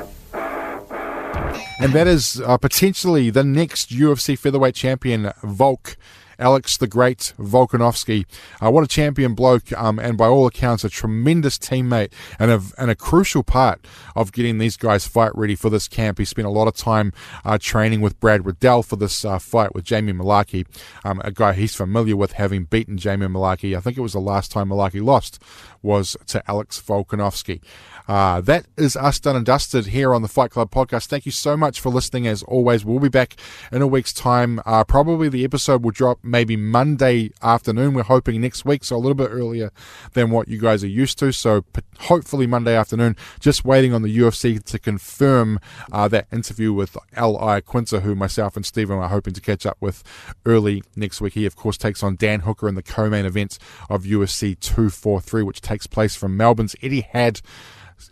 And 1.81 1.93
that 1.93 2.07
is 2.07 2.41
uh, 2.41 2.57
potentially 2.57 3.29
the 3.29 3.43
next 3.43 3.89
UFC 3.89 4.37
featherweight 4.37 4.75
champion, 4.75 5.31
Volk. 5.43 5.97
Alex 6.39 6.77
the 6.77 6.87
Great 6.87 7.33
Volkanovski. 7.37 8.25
Uh, 8.63 8.71
what 8.71 8.83
a 8.83 8.87
champion 8.87 9.33
bloke, 9.35 9.71
um, 9.73 9.99
and 9.99 10.17
by 10.17 10.27
all 10.27 10.47
accounts, 10.47 10.83
a 10.83 10.89
tremendous 10.89 11.57
teammate 11.57 12.11
and 12.39 12.51
a, 12.51 12.61
and 12.77 12.89
a 12.89 12.95
crucial 12.95 13.43
part 13.43 13.85
of 14.15 14.31
getting 14.31 14.57
these 14.57 14.77
guys 14.77 15.05
fight 15.07 15.31
ready 15.35 15.55
for 15.55 15.69
this 15.69 15.87
camp. 15.87 16.17
He 16.17 16.25
spent 16.25 16.47
a 16.47 16.51
lot 16.51 16.67
of 16.67 16.75
time 16.75 17.13
uh, 17.45 17.57
training 17.59 18.01
with 18.01 18.19
Brad 18.19 18.45
Riddell 18.45 18.83
for 18.83 18.95
this 18.95 19.23
uh, 19.25 19.39
fight 19.39 19.75
with 19.75 19.83
Jamie 19.83 20.13
Mullarkey, 20.13 20.65
um, 21.03 21.21
a 21.23 21.31
guy 21.31 21.53
he's 21.53 21.75
familiar 21.75 22.15
with 22.15 22.33
having 22.33 22.63
beaten 22.63 22.97
Jamie 22.97 23.27
Mullarkey. 23.27 23.75
I 23.77 23.81
think 23.81 23.97
it 23.97 24.01
was 24.01 24.13
the 24.13 24.19
last 24.19 24.51
time 24.51 24.69
Mullarkey 24.69 25.03
lost 25.03 25.41
was 25.81 26.17
to 26.27 26.43
Alex 26.49 26.81
Volkanovski. 26.81 27.61
Uh, 28.09 28.41
that 28.41 28.65
is 28.75 28.95
us 28.95 29.19
done 29.19 29.35
and 29.35 29.45
dusted 29.45 29.85
here 29.85 30.15
on 30.15 30.23
the 30.23 30.27
Fight 30.27 30.49
Club 30.49 30.71
podcast. 30.71 31.05
Thank 31.05 31.27
you 31.27 31.31
so 31.31 31.55
much 31.55 31.79
for 31.79 31.89
listening. 31.89 32.25
As 32.25 32.41
always, 32.41 32.83
we'll 32.83 32.97
be 32.97 33.07
back 33.07 33.35
in 33.71 33.83
a 33.83 33.87
week's 33.87 34.11
time. 34.11 34.59
Uh, 34.65 34.83
probably 34.83 35.29
the 35.29 35.43
episode 35.43 35.83
will 35.83 35.91
drop 35.91 36.17
maybe 36.23 36.57
Monday 36.57 37.29
afternoon. 37.43 37.93
We're 37.93 38.01
hoping 38.01 38.41
next 38.41 38.65
week, 38.65 38.83
so 38.83 38.95
a 38.95 38.97
little 38.97 39.13
bit 39.13 39.29
earlier 39.29 39.71
than 40.13 40.31
what 40.31 40.47
you 40.47 40.57
guys 40.57 40.83
are 40.83 40.87
used 40.87 41.19
to. 41.19 41.31
So 41.31 41.63
hopefully 41.99 42.47
Monday 42.47 42.75
afternoon. 42.75 43.15
Just 43.39 43.63
waiting 43.63 43.93
on 43.93 44.01
the 44.01 44.17
UFC 44.17 44.63
to 44.63 44.79
confirm 44.79 45.59
uh, 45.91 46.07
that 46.07 46.25
interview 46.33 46.73
with 46.73 46.97
Al 47.13 47.37
Iaquinta, 47.37 48.01
who 48.01 48.15
myself 48.15 48.55
and 48.55 48.65
Stephen 48.65 48.97
are 48.97 49.09
hoping 49.09 49.35
to 49.35 49.41
catch 49.41 49.67
up 49.67 49.77
with 49.79 50.03
early 50.47 50.81
next 50.95 51.21
week. 51.21 51.33
He, 51.33 51.45
of 51.45 51.55
course, 51.55 51.77
takes 51.77 52.01
on 52.01 52.15
Dan 52.15 52.39
Hooker 52.39 52.67
in 52.67 52.73
the 52.73 52.81
co-main 52.81 53.25
event 53.25 53.59
of 53.87 54.01
UFC 54.05 54.59
243, 54.59 55.43
which 55.43 55.61
takes 55.61 55.85
place 55.85 56.15
from 56.15 56.35
Melbourne's 56.35 56.73
Etihad 56.81 57.41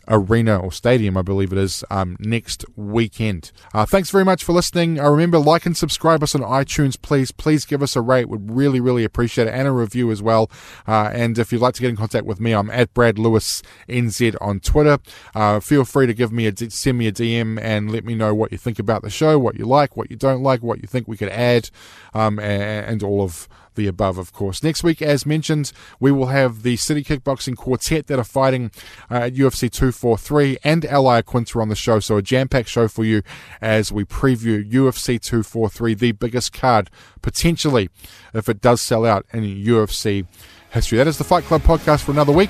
arena 0.07 0.57
or 0.57 0.71
stadium, 0.71 1.17
I 1.17 1.21
believe 1.21 1.51
it 1.51 1.57
is, 1.57 1.83
um, 1.89 2.17
next 2.19 2.65
weekend. 2.75 3.51
Uh, 3.73 3.85
thanks 3.85 4.09
very 4.09 4.25
much 4.25 4.43
for 4.43 4.53
listening. 4.53 4.99
Uh, 4.99 5.09
remember, 5.09 5.39
like 5.39 5.65
and 5.65 5.75
subscribe 5.75 6.23
us 6.23 6.35
on 6.35 6.41
iTunes, 6.41 6.99
please. 7.01 7.31
Please 7.31 7.65
give 7.65 7.81
us 7.81 7.95
a 7.95 8.01
rate. 8.01 8.29
Would 8.29 8.51
really, 8.51 8.79
really 8.79 9.03
appreciate 9.03 9.47
it, 9.47 9.53
and 9.53 9.67
a 9.67 9.71
review 9.71 10.11
as 10.11 10.21
well. 10.21 10.49
Uh, 10.87 11.09
and 11.13 11.37
if 11.37 11.51
you'd 11.51 11.61
like 11.61 11.73
to 11.75 11.81
get 11.81 11.89
in 11.89 11.95
contact 11.95 12.25
with 12.25 12.39
me, 12.39 12.53
I'm 12.53 12.69
at 12.69 12.93
Brad 12.93 13.19
Lewis 13.19 13.61
NZ 13.89 14.35
on 14.41 14.59
Twitter. 14.59 14.99
Uh, 15.35 15.59
feel 15.59 15.85
free 15.85 16.07
to 16.07 16.13
give 16.13 16.31
me 16.31 16.47
a 16.47 16.53
send 16.69 16.97
me 16.97 17.07
a 17.07 17.11
DM 17.11 17.59
and 17.61 17.91
let 17.91 18.05
me 18.05 18.15
know 18.15 18.33
what 18.33 18.51
you 18.51 18.57
think 18.57 18.79
about 18.79 19.01
the 19.01 19.09
show, 19.09 19.37
what 19.37 19.57
you 19.57 19.65
like, 19.65 19.97
what 19.97 20.09
you 20.09 20.17
don't 20.17 20.43
like, 20.43 20.61
what 20.61 20.81
you 20.81 20.87
think 20.87 21.07
we 21.07 21.17
could 21.17 21.29
add, 21.29 21.69
um, 22.13 22.39
and, 22.39 22.85
and 22.85 23.03
all 23.03 23.21
of 23.21 23.47
the 23.77 23.87
above, 23.87 24.17
of 24.17 24.33
course. 24.33 24.61
Next 24.61 24.83
week, 24.83 25.01
as 25.01 25.25
mentioned, 25.25 25.71
we 26.01 26.11
will 26.11 26.25
have 26.25 26.63
the 26.63 26.75
City 26.75 27.01
Kickboxing 27.01 27.55
Quartet 27.55 28.07
that 28.07 28.19
are 28.19 28.25
fighting 28.25 28.71
uh, 29.09 29.15
at 29.15 29.35
UFC 29.35 29.71
243 29.71 30.57
and 30.65 30.83
Al 30.85 31.05
Iaquinta 31.05 31.61
on 31.61 31.69
the 31.69 31.75
show. 31.75 32.01
So 32.01 32.17
a 32.17 32.21
jam-packed 32.21 32.67
show 32.67 32.89
for 32.89 33.05
you 33.05 33.21
as 33.61 33.89
we 33.89 34.03
preview 34.03 34.69
UFC 34.69 35.21
243, 35.21 35.93
the 35.93 36.11
biggest 36.11 36.51
card 36.51 36.89
potentially 37.21 37.89
if 38.33 38.49
it 38.49 38.59
does 38.59 38.81
sell 38.81 39.05
out 39.05 39.25
in 39.31 39.43
UFC 39.43 40.25
history. 40.71 40.97
That 40.97 41.07
is 41.07 41.17
the 41.17 41.23
Fight 41.23 41.45
Club 41.45 41.61
podcast 41.61 42.03
for 42.03 42.11
another 42.11 42.33
week. 42.33 42.49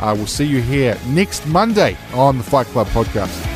Uh, 0.00 0.14
we'll 0.16 0.26
see 0.26 0.46
you 0.46 0.62
here 0.62 0.98
next 1.08 1.46
Monday 1.46 1.96
on 2.14 2.38
the 2.38 2.44
Fight 2.44 2.66
Club 2.68 2.86
podcast. 2.88 3.51